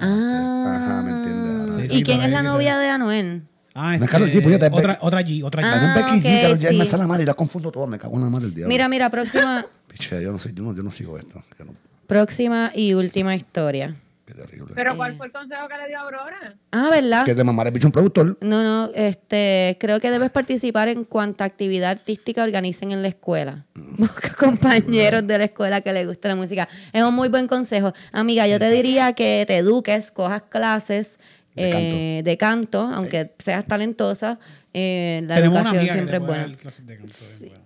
[0.00, 0.82] Ah.
[0.84, 1.90] Ajá, ¿me entiendes?
[1.90, 3.42] Sí, ¿Y quién es la novia de Anuel?
[3.74, 5.66] Ah, No es Karol G, puñeta, otra, otra G, otra G.
[5.66, 6.76] Ah, Becky G, Karol G, sí.
[6.76, 7.86] me sale la madre y la confundo todo.
[7.86, 8.68] Me cago en la madre del diablo.
[8.72, 11.42] Mira, mira, próxima, Piche, yo no, soy, yo, no, yo no sigo esto.
[11.58, 11.74] Yo no-
[12.06, 13.94] próxima y última historia.
[14.28, 14.72] Qué terrible.
[14.74, 16.54] pero ¿cuál fue el consejo que le dio Aurora?
[16.72, 17.24] Ah, ¿verdad?
[17.24, 18.36] que te mamara el bicho un productor.
[18.42, 23.64] No, no, este, creo que debes participar en cuanta actividad artística organicen en la escuela.
[23.74, 26.68] Busca compañeros de la escuela que les guste la música.
[26.92, 27.92] Es un muy buen consejo.
[28.12, 31.18] Amiga, yo te diría que te eduques, cojas clases
[31.54, 34.38] De eh, de canto, aunque seas talentosa.
[34.74, 36.42] eh, la Tenemos una educación que siempre es buena.
[36.56, 36.68] canto.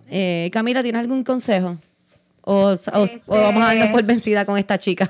[0.09, 1.77] Eh, Camila, ¿tienes algún consejo?
[2.41, 5.09] O, o- o Este- vamos a darnos por vencida con esta chica.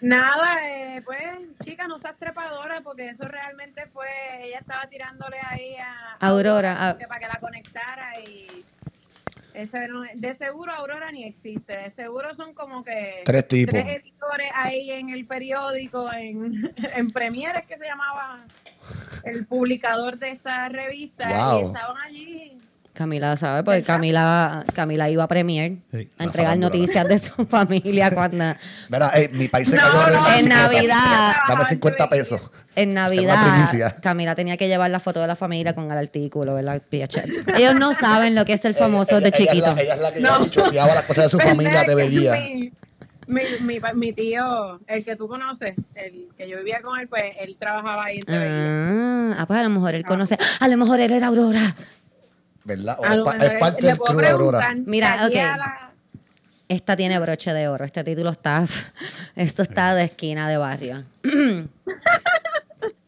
[0.00, 1.22] Nada, eh, pues,
[1.64, 4.06] chica, no seas trepadora porque eso realmente fue,
[4.42, 8.64] ella estaba tirándole ahí a Aurora, a- para que la conectara y
[9.54, 13.72] ese de seguro Aurora ni existe, de seguro son como que Tres tipos.
[13.72, 18.44] tres editores ahí en el periódico, en, en Premiere que se llamaba
[19.22, 21.66] el publicador de esta revista y Wow.
[21.68, 22.58] estaban allí.
[22.94, 26.08] Camila sabe, porque Camila, Camila iba a Premier Sí.
[26.16, 28.54] a entregar noticias de su familia cuando
[28.88, 30.16] Mira, ey, mi país se No, cayó.
[30.20, 30.48] no, en 50.
[30.62, 31.32] Navidad.
[31.48, 32.40] Dame 50 pesos.
[32.76, 33.96] en Navidad.
[34.00, 36.80] Camila tenía que llevar la foto de la familia con el artículo, ¿verdad?
[36.88, 37.56] PHL.
[37.58, 39.74] Ellos no saben lo que es el famoso Ella- de ella es chiquito.
[39.74, 40.46] la- Ella es la que No.
[40.46, 42.32] choteaba las cosas de su familia, te veía.
[42.32, 42.70] Mi,
[43.26, 47.24] mi, mi, mi tío, el que tú conoces, el que yo vivía con él, pues
[47.40, 48.46] él trabajaba ahí en TV.
[48.48, 50.38] Ah, ah, pues a lo mejor él conoce.
[50.60, 51.74] A lo mejor él era Aurora.
[52.64, 52.96] ¿Verdad?
[53.00, 54.74] O A es, lo pa- mejor es parte del crew de Aurora.
[54.86, 55.42] Mira, de aquí ok.
[55.44, 55.92] a la-
[56.68, 57.84] Esta tiene broche de oro.
[57.84, 58.64] Este título está.
[59.36, 61.04] Esto está de esquina de barrio.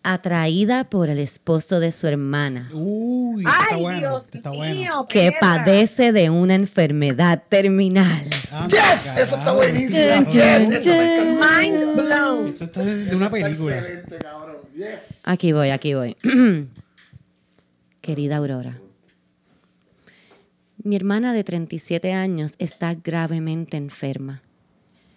[0.02, 3.98] Atraída por el esposo de su hermana, Uy, este está Ay, bueno.
[3.98, 5.06] Dios está mío, bueno.
[5.08, 5.40] que perra.
[5.64, 8.22] padece de una enfermedad terminal.
[8.68, 9.14] ¡Yes!
[9.18, 9.98] Eso está buenísimo.
[10.30, 11.60] Yes, eso me encanta.
[11.60, 12.46] Mind blown.
[12.50, 13.78] Esto está de, de una película.
[13.78, 14.56] Excelente, cabrón.
[14.76, 15.22] Yes.
[15.24, 16.16] Aquí voy, aquí voy.
[18.00, 18.78] Querida Aurora,
[20.86, 24.42] mi hermana de 37 años está gravemente enferma.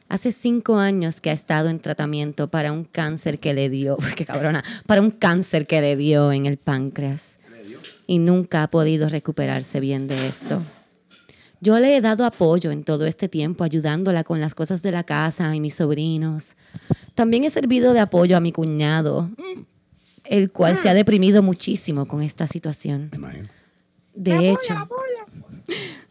[0.08, 4.26] Hace cinco años que ha estado en tratamiento para un cáncer que le dio, qué
[4.26, 7.38] cabrona, para un cáncer que le dio en el páncreas.
[8.08, 10.64] Y nunca ha podido recuperarse bien de esto.
[11.62, 15.04] Yo le he dado apoyo en todo este tiempo, ayudándola con las cosas de la
[15.04, 16.56] casa y mis sobrinos.
[17.14, 19.30] También he servido de apoyo a mi cuñado,
[20.24, 23.12] el cual se ha deprimido muchísimo con esta situación.
[24.16, 24.76] De hecho,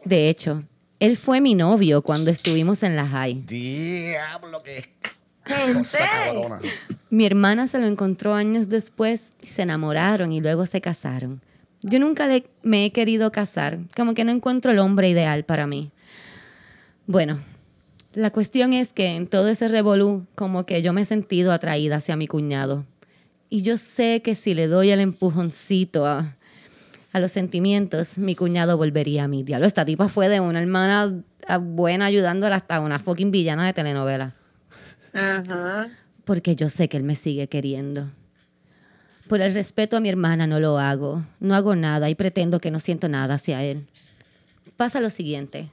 [0.05, 0.63] de hecho,
[0.99, 3.43] él fue mi novio cuando estuvimos en la high.
[3.45, 4.93] Diablo, que
[5.45, 6.61] cosa.
[7.09, 11.41] Mi hermana se lo encontró años después y se enamoraron y luego se casaron.
[11.81, 15.65] Yo nunca le- me he querido casar, como que no encuentro el hombre ideal para
[15.65, 15.91] mí.
[17.07, 17.39] Bueno,
[18.13, 21.95] la cuestión es que en todo ese revolú, como que yo me he sentido atraída
[21.97, 22.85] hacia mi cuñado.
[23.49, 26.35] Y yo sé que si le doy el empujoncito a,
[27.11, 29.43] a los sentimientos, mi cuñado volvería a mí.
[29.43, 33.73] Diablo, esta tipa fue de una hermana ah, buena ayudándola hasta una fucking villana de
[33.73, 34.35] telenovela
[35.13, 35.89] Ajá.
[36.25, 38.11] porque yo sé que él me sigue queriendo.
[39.27, 42.71] Por el respeto a mi hermana no lo hago, no hago nada y pretendo que
[42.71, 43.87] no siento nada hacia él.
[44.75, 45.69] Pasa lo siguiente.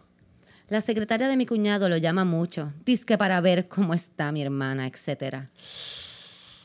[0.69, 4.87] La secretaria de mi cuñado lo llama mucho, que para ver cómo está mi hermana,
[4.87, 5.47] etc.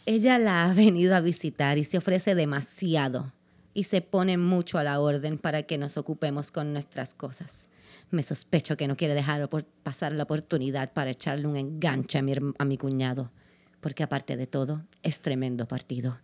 [0.05, 3.31] Ella la ha venido a visitar y se ofrece demasiado
[3.73, 7.67] y se pone mucho a la orden para que nos ocupemos con nuestras cosas.
[8.09, 9.49] Me sospecho que no quiere dejar
[9.83, 13.31] pasar la oportunidad para echarle un enganche a mi, a mi cuñado,
[13.79, 16.19] porque aparte de todo, es tremendo partido.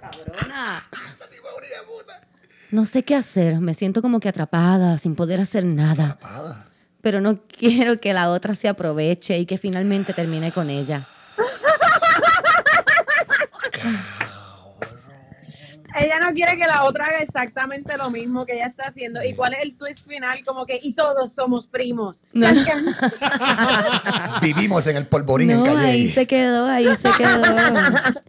[0.00, 0.88] Cabrona.
[2.70, 6.18] No sé qué hacer, me siento como que atrapada, sin poder hacer nada.
[7.00, 11.08] Pero no quiero que la otra se aproveche y que finalmente termine con ella.
[15.98, 19.22] Ella no quiere que la otra haga exactamente lo mismo que ella está haciendo.
[19.24, 20.44] ¿Y cuál es el twist final?
[20.44, 22.22] Como que, y todos somos primos.
[22.32, 22.46] No.
[24.42, 25.86] Vivimos en el polvorín en No, calle.
[25.86, 27.42] ahí se quedó, ahí se quedó.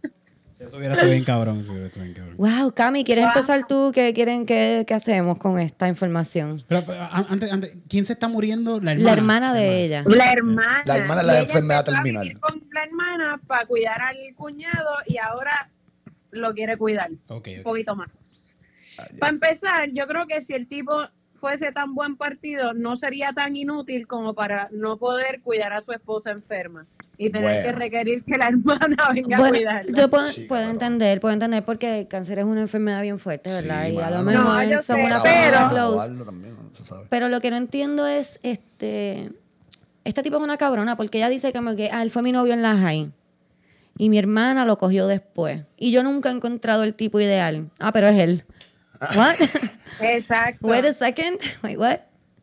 [0.60, 1.66] Eso hubiera estado bien cabrón.
[1.68, 2.36] bien cabrón.
[2.38, 3.32] Wow, Cami, ¿quieres Wow.
[3.34, 3.92] empezar tú?
[3.94, 6.62] ¿Qué quieren que, que hacemos con esta información?
[6.68, 8.80] Pero, pero, antes, antes, ¿quién se está muriendo?
[8.80, 9.04] La hermana.
[9.06, 10.04] La hermana de ella.
[10.06, 10.84] La hermana.
[10.86, 12.40] La hermana la de ella enfermedad terminal.
[12.40, 15.68] Con la hermana para cuidar al cuñado y ahora
[16.32, 18.36] lo quiere cuidar un poquito más.
[18.98, 19.06] Ah.
[19.20, 20.94] Para empezar, yo creo que si el tipo
[21.40, 25.92] fuese tan buen partido, no sería tan inútil como para no poder cuidar a su
[25.92, 26.86] esposa enferma
[27.18, 27.64] y tener Bueno.
[27.66, 29.92] que requerir que la hermana venga a cuidarla.
[29.98, 33.50] yo puedo, Sí, puedo entender, puedo entender porque el cáncer es una enfermedad bien fuerte,
[33.50, 33.88] ¿verdad?
[33.88, 36.26] Sí, y a lo mejor No, son sé, una pero- close.
[36.26, 36.56] también.
[37.10, 39.32] Pero lo que no entiendo es, este,
[40.04, 42.54] esta tipo es una cabrona porque ella dice como que, ah, él fue mi novio
[42.54, 43.12] en la high.
[43.98, 45.64] Y mi hermana lo cogió después.
[45.78, 47.70] Y yo nunca he encontrado el tipo ideal.
[47.80, 48.46] Ah, pero es él.
[49.16, 49.36] What?
[50.02, 50.68] Exacto.
[50.68, 51.40] Wait a second.
[51.64, 51.98] Wait, what?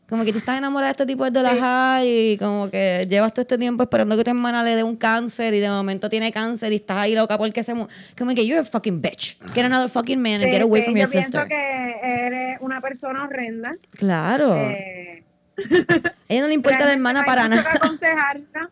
[0.08, 3.34] Como que tú estás enamorada de este tipo de la high y como que llevas
[3.34, 6.32] todo este tiempo esperando que tu hermana le dé un cáncer y de momento tiene
[6.32, 7.86] cáncer y estás ahí loca porque se mu
[8.16, 9.36] Como que you're a fucking bitch.
[9.54, 11.46] Get another fucking man and Sí, get away sí, from yo your pienso sister.
[11.48, 13.74] que eres una persona horrenda.
[13.98, 14.56] Claro.
[14.56, 15.24] Eh,
[15.58, 17.70] a ella no le importa la realmente hermana para nada.
[17.74, 18.70] aconsejarla.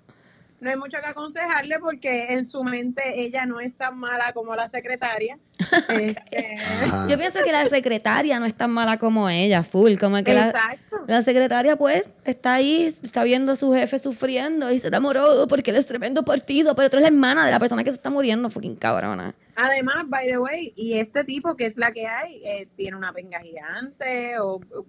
[0.67, 4.57] No hay mucho que aconsejarle porque en su mente ella no es tan mala como
[4.57, 5.39] la secretaria.
[5.89, 7.07] Este, Ajá.
[7.09, 9.95] Yo pienso que la secretaria no es tan mala como ella, full.
[9.97, 11.05] Como que la, exacto.
[11.07, 15.71] la secretaria, pues, está ahí, está viendo a su jefe sufriendo y se enamoró porque
[15.71, 18.11] él es tremendo partido, pero tú eres la hermana de la persona que se está
[18.11, 19.37] muriendo, fucking cabrona.
[19.55, 23.13] Además, by the way, y este tipo que es la que hay, eh, tiene una
[23.13, 24.87] penga gigante o o-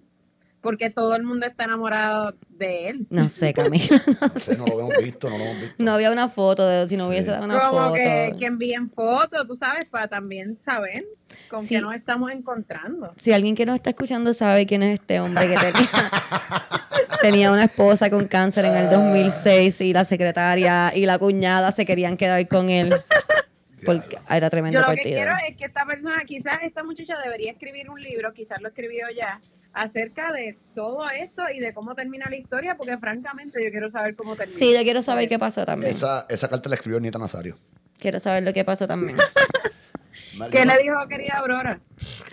[0.68, 3.06] porque todo el mundo está enamorado de él.
[3.08, 3.86] No sé, Camila.
[4.34, 5.82] No sé, no lo hemos visto, no lo hemos visto.
[5.82, 7.08] No había una foto de si no Sí.
[7.08, 7.94] hubiese dado una Como foto.
[7.94, 11.06] que, que envíen fotos, tú sabes, para también saber
[11.48, 11.76] con Sí.
[11.76, 13.14] qué nos estamos encontrando.
[13.16, 15.88] Si alguien que nos está escuchando sabe quién es este hombre que tenía,
[17.22, 21.86] tenía una esposa con cáncer en el 2006 y la secretaria y la cuñada se
[21.86, 22.94] querían quedar con él
[23.86, 25.16] porque era tremendo Yo lo que partido.
[25.16, 29.06] quiero es que esta persona, quizás esta muchacha debería escribir un libro, quizás lo escribió
[29.16, 29.40] ya,
[29.72, 34.16] acerca de todo esto y de cómo termina la historia, porque francamente yo quiero saber
[34.16, 34.58] cómo termina.
[34.58, 35.92] Sí, yo quiero saber qué pasó también.
[35.92, 37.56] Esa, esa carta la escribió Nita Nazario.
[37.98, 39.18] Quiero saber lo que pasó también.
[40.52, 41.80] ¿Qué le dijo querida Aurora?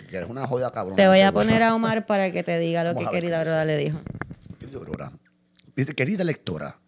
[0.08, 0.96] Que es una joya cabrón.
[0.96, 3.64] Te voy a poner a Omar para que te diga lo Vamos que querida Aurora
[3.64, 4.00] le dijo.
[4.60, 5.12] Dice Aurora.
[5.74, 6.78] Dice, querida lectora,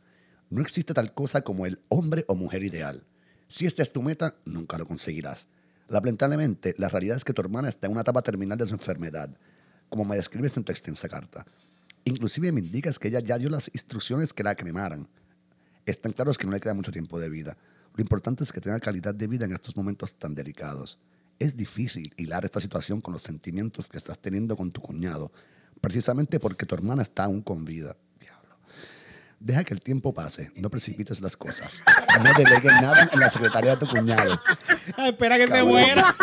[0.49, 3.05] no existe tal cosa como el hombre o mujer ideal.
[3.49, 5.49] Si esta es tu meta, nunca lo conseguirás.
[5.89, 9.31] Lamentablemente, la realidad es que tu hermana está en una etapa terminal de su enfermedad,
[9.89, 11.47] como me describes en tu extensa carta.
[12.05, 15.09] Inclusive me indicas que ella ya dio las instrucciones que la cremaran.
[15.87, 17.57] Están claros que no le queda mucho tiempo de vida.
[17.95, 20.99] Lo importante es que tenga calidad de vida en estos momentos tan delicados.
[21.39, 25.33] Es difícil hilar esta situación con los sentimientos que estás teniendo con tu cuñado,
[25.81, 27.97] precisamente porque tu hermana está aún con vida.
[29.41, 31.85] Deja que el tiempo pase, no precipites las cosas.
[32.23, 34.41] No delegues nada en la secretaria de tu cuñado.
[34.99, 35.69] Espera que se Cabrón.
[35.69, 36.15] muera.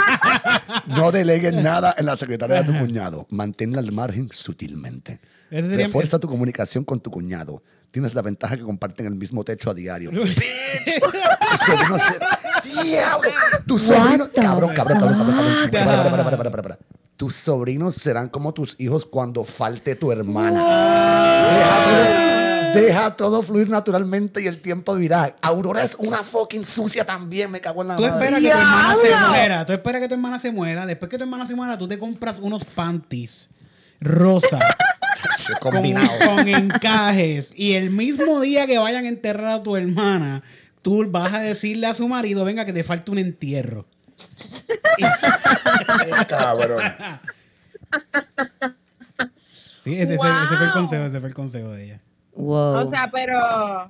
[0.87, 3.25] No delegues nada en la secretaria de tu cuñado.
[3.29, 5.19] Manténla al margen sutilmente.
[5.49, 7.63] Refuerza tu comunicación con tu cuñado.
[7.91, 10.11] tienes la ventaja que comparten el mismo techo a diario.
[10.11, 10.35] Bitch.
[10.99, 13.29] Tu sobrino se- ¡Diablo!
[13.65, 14.25] Tu sobrino...
[14.33, 15.55] Cabrón, cabrón, cabrón, cabrón, cabrón.
[15.63, 15.71] fuck?
[15.71, 16.79] Para, para, para, para, para, para, para.
[17.15, 20.59] Tus sobrinos serán como tus hijos cuando falte tu hermana.
[20.59, 22.44] Todo,
[22.81, 25.35] deja todo fluir naturalmente y el tiempo dirá.
[25.41, 28.15] Aurora es una fucking sucia también, me cago en la Tú madre.
[28.15, 29.65] esperas que tu hermana se muera.
[29.65, 30.85] Tú esperas que tu hermana se muera.
[30.85, 33.49] Después que tu hermana se muera, tú te compras unos panties
[33.99, 34.59] rosa
[35.59, 36.09] con, Combinado.
[36.25, 37.51] con encajes.
[37.55, 40.43] Y el mismo día que vayan a enterrar a tu hermana,
[40.81, 43.85] tú vas a decirle a su marido, venga, que te falta un entierro.
[46.27, 46.81] Cabrón.
[49.81, 52.01] Sí, ese, ese- ese fue el consejo, ese fue el consejo de ella.
[52.45, 52.87] Wow.
[52.87, 53.87] O sea, pero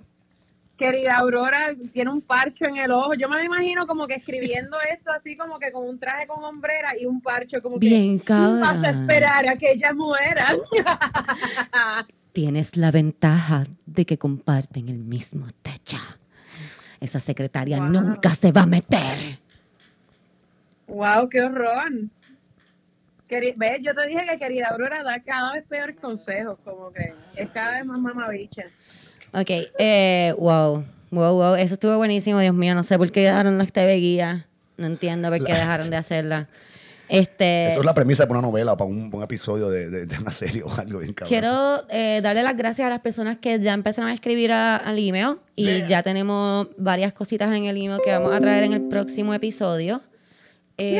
[0.77, 3.13] querida Aurora tiene un parcho en el ojo.
[3.13, 6.43] Yo me lo imagino como que escribiendo esto así como que con un traje con
[6.43, 10.55] hombrera y un parcho como Bien, que "Tú vas a esperar a que ella muera.
[12.33, 15.97] Tienes la ventaja de que comparten el mismo techo.
[16.99, 17.87] Esa secretaria Wow.
[17.89, 19.39] nunca se va a meter.
[20.87, 21.91] wow, qué horror.
[23.29, 23.77] ¿Ves?
[23.81, 27.73] Yo te dije que querida Aurora da cada vez peores consejos, como que es cada
[27.77, 28.63] vez más mamabicha.
[29.33, 29.49] Ok,
[29.79, 33.65] eh, wow, wow, wow, eso estuvo buenísimo, Dios mío, no sé por qué dejaron la
[33.65, 34.45] TV guía,
[34.77, 36.47] no entiendo por qué dejaron de hacerla.
[37.07, 39.89] Este, Eso es la premisa para una novela o para un, para un episodio de,
[39.91, 41.29] de- de una serie o algo bien cabrón.
[41.29, 44.97] quiero eh, darle las gracias a las personas que ya empezaron a escribir a- al
[44.97, 48.81] email y ya tenemos varias cositas en el email que vamos a traer en el
[48.87, 50.01] próximo episodio.
[50.79, 50.99] Eh,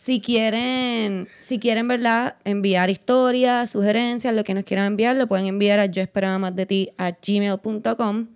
[0.00, 2.36] Si quieren, si quieren, ¿verdad?
[2.44, 6.56] Enviar historias, sugerencias, lo que nos quieran enviar, lo pueden enviar a yo esperaba más
[6.56, 8.28] de ti a gmail.com.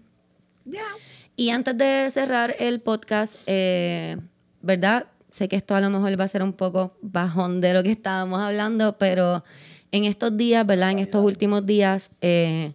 [1.37, 4.19] Y antes de cerrar el podcast, eh,
[4.61, 5.07] ¿verdad?
[5.31, 7.91] Sé que esto a lo mejor va a ser un poco bajón de lo que
[7.91, 9.43] estábamos hablando, pero
[9.91, 10.91] en estos días, ¿verdad?
[10.91, 12.73] En estos últimos días, eh,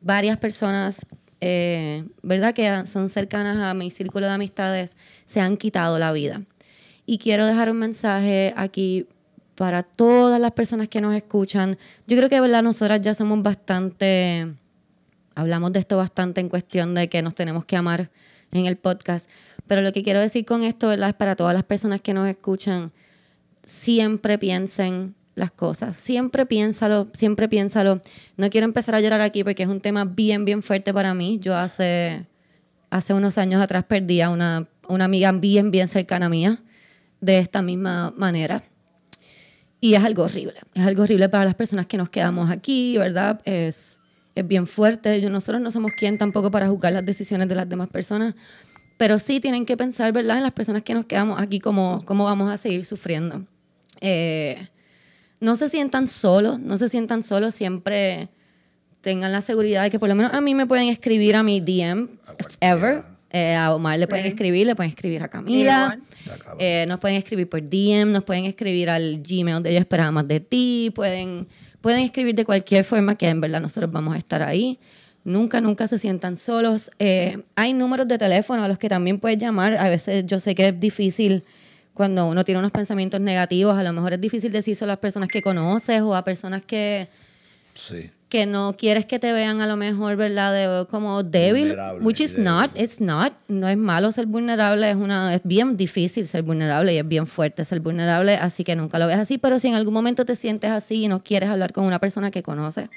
[0.00, 1.04] varias personas,
[1.40, 2.54] eh, ¿verdad?
[2.54, 4.96] Que son cercanas a mi círculo de amistades,
[5.26, 6.42] se han quitado la vida.
[7.10, 9.06] Y quiero dejar un mensaje aquí
[9.54, 11.78] para todas las personas que nos escuchan.
[12.06, 12.62] Yo creo que, ¿verdad?
[12.62, 14.46] Nosotras ya somos bastante
[15.34, 18.10] hablamos de esto bastante en cuestión de que nos tenemos que amar
[18.52, 19.30] en el podcast.
[19.66, 21.08] Pero lo que quiero decir con esto, ¿verdad?
[21.08, 22.92] Es para todas las personas que nos escuchan,
[23.62, 25.96] siempre piensen las cosas.
[25.96, 28.02] Siempre piénsalo, siempre piénsalo.
[28.36, 31.38] No quiero empezar a llorar aquí porque es un tema bien, bien fuerte para mí.
[31.40, 32.26] Yo hace,
[32.90, 36.60] hace unos años atrás perdí a una, una amiga bien, bien cercana mía
[37.20, 38.62] de esta misma manera.
[39.80, 40.56] Y es algo horrible.
[40.74, 43.40] Es algo horrible para las personas que nos quedamos aquí, ¿verdad?
[43.44, 44.00] Es,
[44.34, 45.20] es bien fuerte.
[45.20, 48.34] Yo, nosotros no somos quien tampoco para juzgar las decisiones de las demás personas.
[48.96, 50.38] Pero sí tienen que pensar, ¿verdad?
[50.38, 53.46] En las personas que nos quedamos aquí, cómo, cómo vamos a seguir sufriendo.
[54.00, 54.68] Eh,
[55.40, 57.54] no se sientan solos, no se sientan solos.
[57.54, 58.28] Siempre
[59.00, 61.60] tengan la seguridad de que por lo menos a mí me pueden escribir a mi
[61.60, 62.08] DM,
[62.60, 63.04] ever.
[63.30, 64.30] Eh, a Omar le pueden Sí.
[64.30, 65.98] escribir, le pueden escribir a Camila.
[66.58, 70.26] Eh, nos pueden escribir por DM, nos pueden escribir al Gmail de Yo Esperaba Más
[70.26, 71.46] de Ti, pueden,
[71.80, 74.78] pueden escribir de cualquier forma que en verdad nosotros vamos a estar ahí.
[75.24, 76.90] Nunca, nunca se sientan solos.
[76.98, 79.76] Eh, hay números de teléfono a los que también puedes llamar.
[79.76, 81.44] A veces yo sé que es difícil
[81.92, 83.76] cuando uno tiene unos pensamientos negativos.
[83.76, 87.08] A lo mejor es difícil decir a las personas que conoces o a personas que,
[87.74, 88.10] Sí.
[88.28, 90.52] Que no quieres que te vean a lo mejor, ¿verdad?
[90.52, 92.44] De- como débil, Vulnerable, which is débil.
[92.44, 93.32] not, it's not.
[93.48, 97.26] No es malo ser vulnerable, es una es bien difícil ser vulnerable y es bien
[97.26, 100.36] fuerte ser vulnerable, así que nunca lo ves así, pero si en algún momento te
[100.36, 102.90] sientes así y no quieres hablar con una persona que conoces,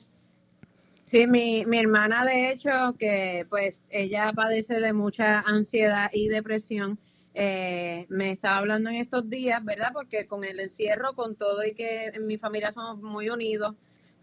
[1.04, 7.00] Sí, mi, mi hermana de hecho, que pues ella padece de mucha ansiedad y depresión,
[7.36, 9.92] eh, me estaba hablando en estos días, ¿verdad?
[9.94, 13.76] Porque con el encierro, con todo y que en mi familia somos muy unidos,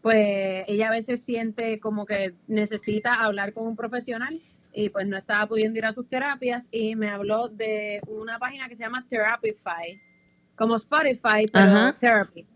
[0.03, 4.41] pues ella a veces siente como que necesita hablar con un profesional
[4.73, 8.69] y pues no estaba pudiendo ir a sus terapias y me habló de una página
[8.69, 10.01] que se llama Therapify,
[10.57, 11.97] como Spotify, pero Ajá.
[11.99, 12.47] Therapy.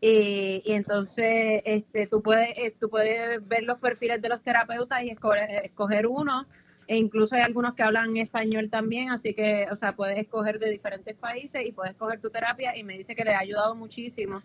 [0.00, 5.02] Y, y entonces este, tú, puedes, eh, tú puedes ver los perfiles de los terapeutas
[5.02, 6.46] y escoger, escoger uno.
[6.86, 10.70] E incluso hay algunos que hablan español también, así que, o sea, puedes escoger de
[10.70, 12.76] diferentes países y puedes escoger tu terapia.
[12.76, 14.42] Y me dice que le ha ayudado muchísimo.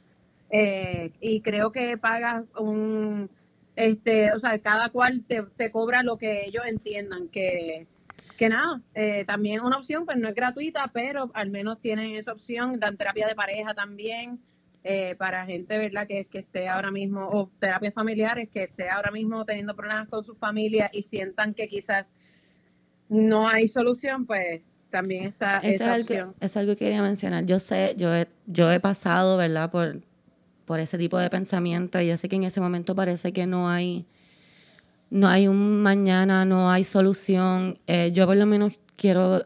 [0.51, 3.29] Eh, y creo que pagas un,
[3.75, 7.87] este, o sea, cada cual te, te cobra lo que ellos entiendan que,
[8.37, 12.31] que nada, eh, también una opción, pues no es gratuita, pero al menos tienen esa
[12.33, 14.39] opción, dan terapia de pareja también,
[14.83, 19.09] eh, para gente, ¿verdad?, que, que esté ahora mismo, o terapias familiares, que esté ahora
[19.11, 22.11] mismo teniendo problemas con su familia y sientan que quizás
[23.09, 24.61] no hay solución, pues
[24.91, 26.19] también está Eso esa es opción.
[26.19, 27.45] algo, es algo que quería mencionar.
[27.45, 30.01] Yo sé, yo he, yo he pasado, ¿verdad?, por,
[30.65, 33.69] por ese tipo de pensamiento y yo sé que en ese momento parece que no
[33.69, 34.05] hay,
[35.09, 37.79] no hay un mañana, no hay solución.
[37.87, 39.45] Eh, yo por lo menos quiero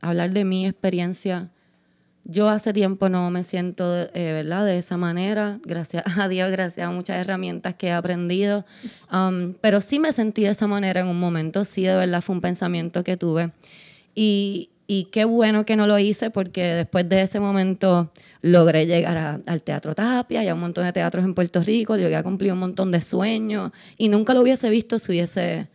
[0.00, 1.50] hablar de mi experiencia.
[2.24, 3.84] Yo hace tiempo no me siento,
[4.14, 5.58] eh, ¿verdad?, de esa manera.
[5.64, 8.64] Gracias a Dios, gracias a muchas herramientas que he aprendido.
[9.12, 11.64] Um, pero sí me sentí de esa manera en un momento.
[11.64, 13.52] Sí, de verdad, fue un pensamiento que tuve.
[14.14, 18.12] Y, y qué bueno que no lo hice porque después de ese momento
[18.42, 21.96] logré llegar a- al Teatro Tapia y a un montón de teatros en Puerto Rico,
[21.96, 25.68] llegué a cumplir un montón de sueños y nunca lo hubiese visto si hubiese,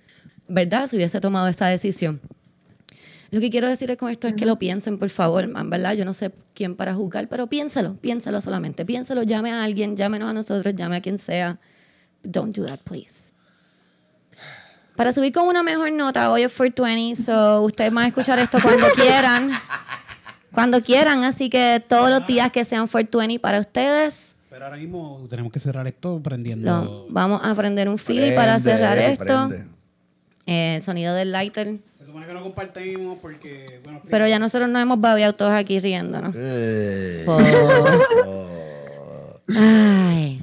[0.48, 0.88] ¿verdad?
[0.90, 2.22] Si hubiese tomado esa decisión.
[3.32, 5.94] Lo que quiero decir con esto es que lo piensen, por favor, man, ¿verdad?
[5.94, 8.86] Yo no sé quién para juzgar, pero piénselo, piénselo solamente.
[8.86, 11.60] Piénselo, llame a alguien, llámenos a nosotros, llame a quien sea.
[12.24, 13.32] Don't do that, please.
[14.96, 18.58] Para subir con una mejor nota, hoy es 420, so ustedes van a escuchar esto
[18.62, 19.52] cuando quieran.
[20.56, 25.26] Cuando quieran, así que todos los días que sean 420 para ustedes, Pero ahora mismo
[25.30, 26.66] tenemos que cerrar esto prendiendo.
[26.84, 29.48] lo- vamos a prender un Philly para cerrar esto.
[29.50, 29.66] prende.
[30.48, 31.76] Eh, el sonido del lighter.
[32.00, 33.80] Se supone que no compartimos porque.
[33.84, 36.36] Bueno, Pero ya nosotros nos hemos babeado todos aquí riéndonos.
[36.38, 37.26] Eh,
[39.56, 40.42] Ay.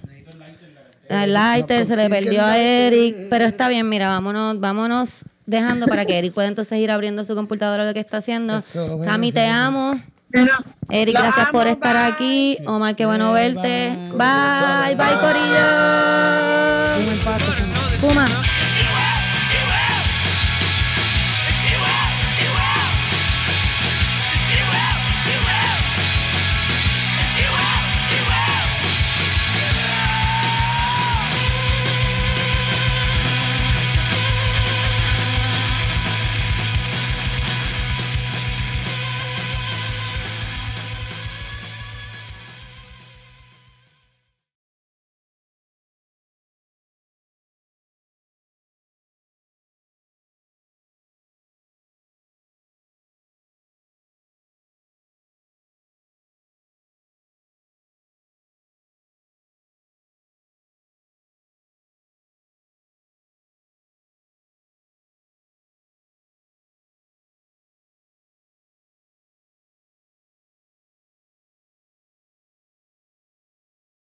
[1.09, 3.29] El lighter se le perdió a Eric.
[3.29, 7.35] Pero está bien, mira, vámonos, vámonos dejando para que Eric pueda entonces ir abriendo su
[7.35, 8.59] computadora lo que está haciendo.
[8.59, 9.99] Eso, Cami, te amo.
[10.33, 10.53] Bueno,
[10.89, 12.13] Eric, gracias por estar bye.
[12.13, 12.59] aquí.
[12.67, 13.91] Omar, qué bueno Bye, verte.
[14.13, 14.17] bye.
[14.17, 15.67] Bye, bye, Corillo.
[18.01, 18.27] Puma.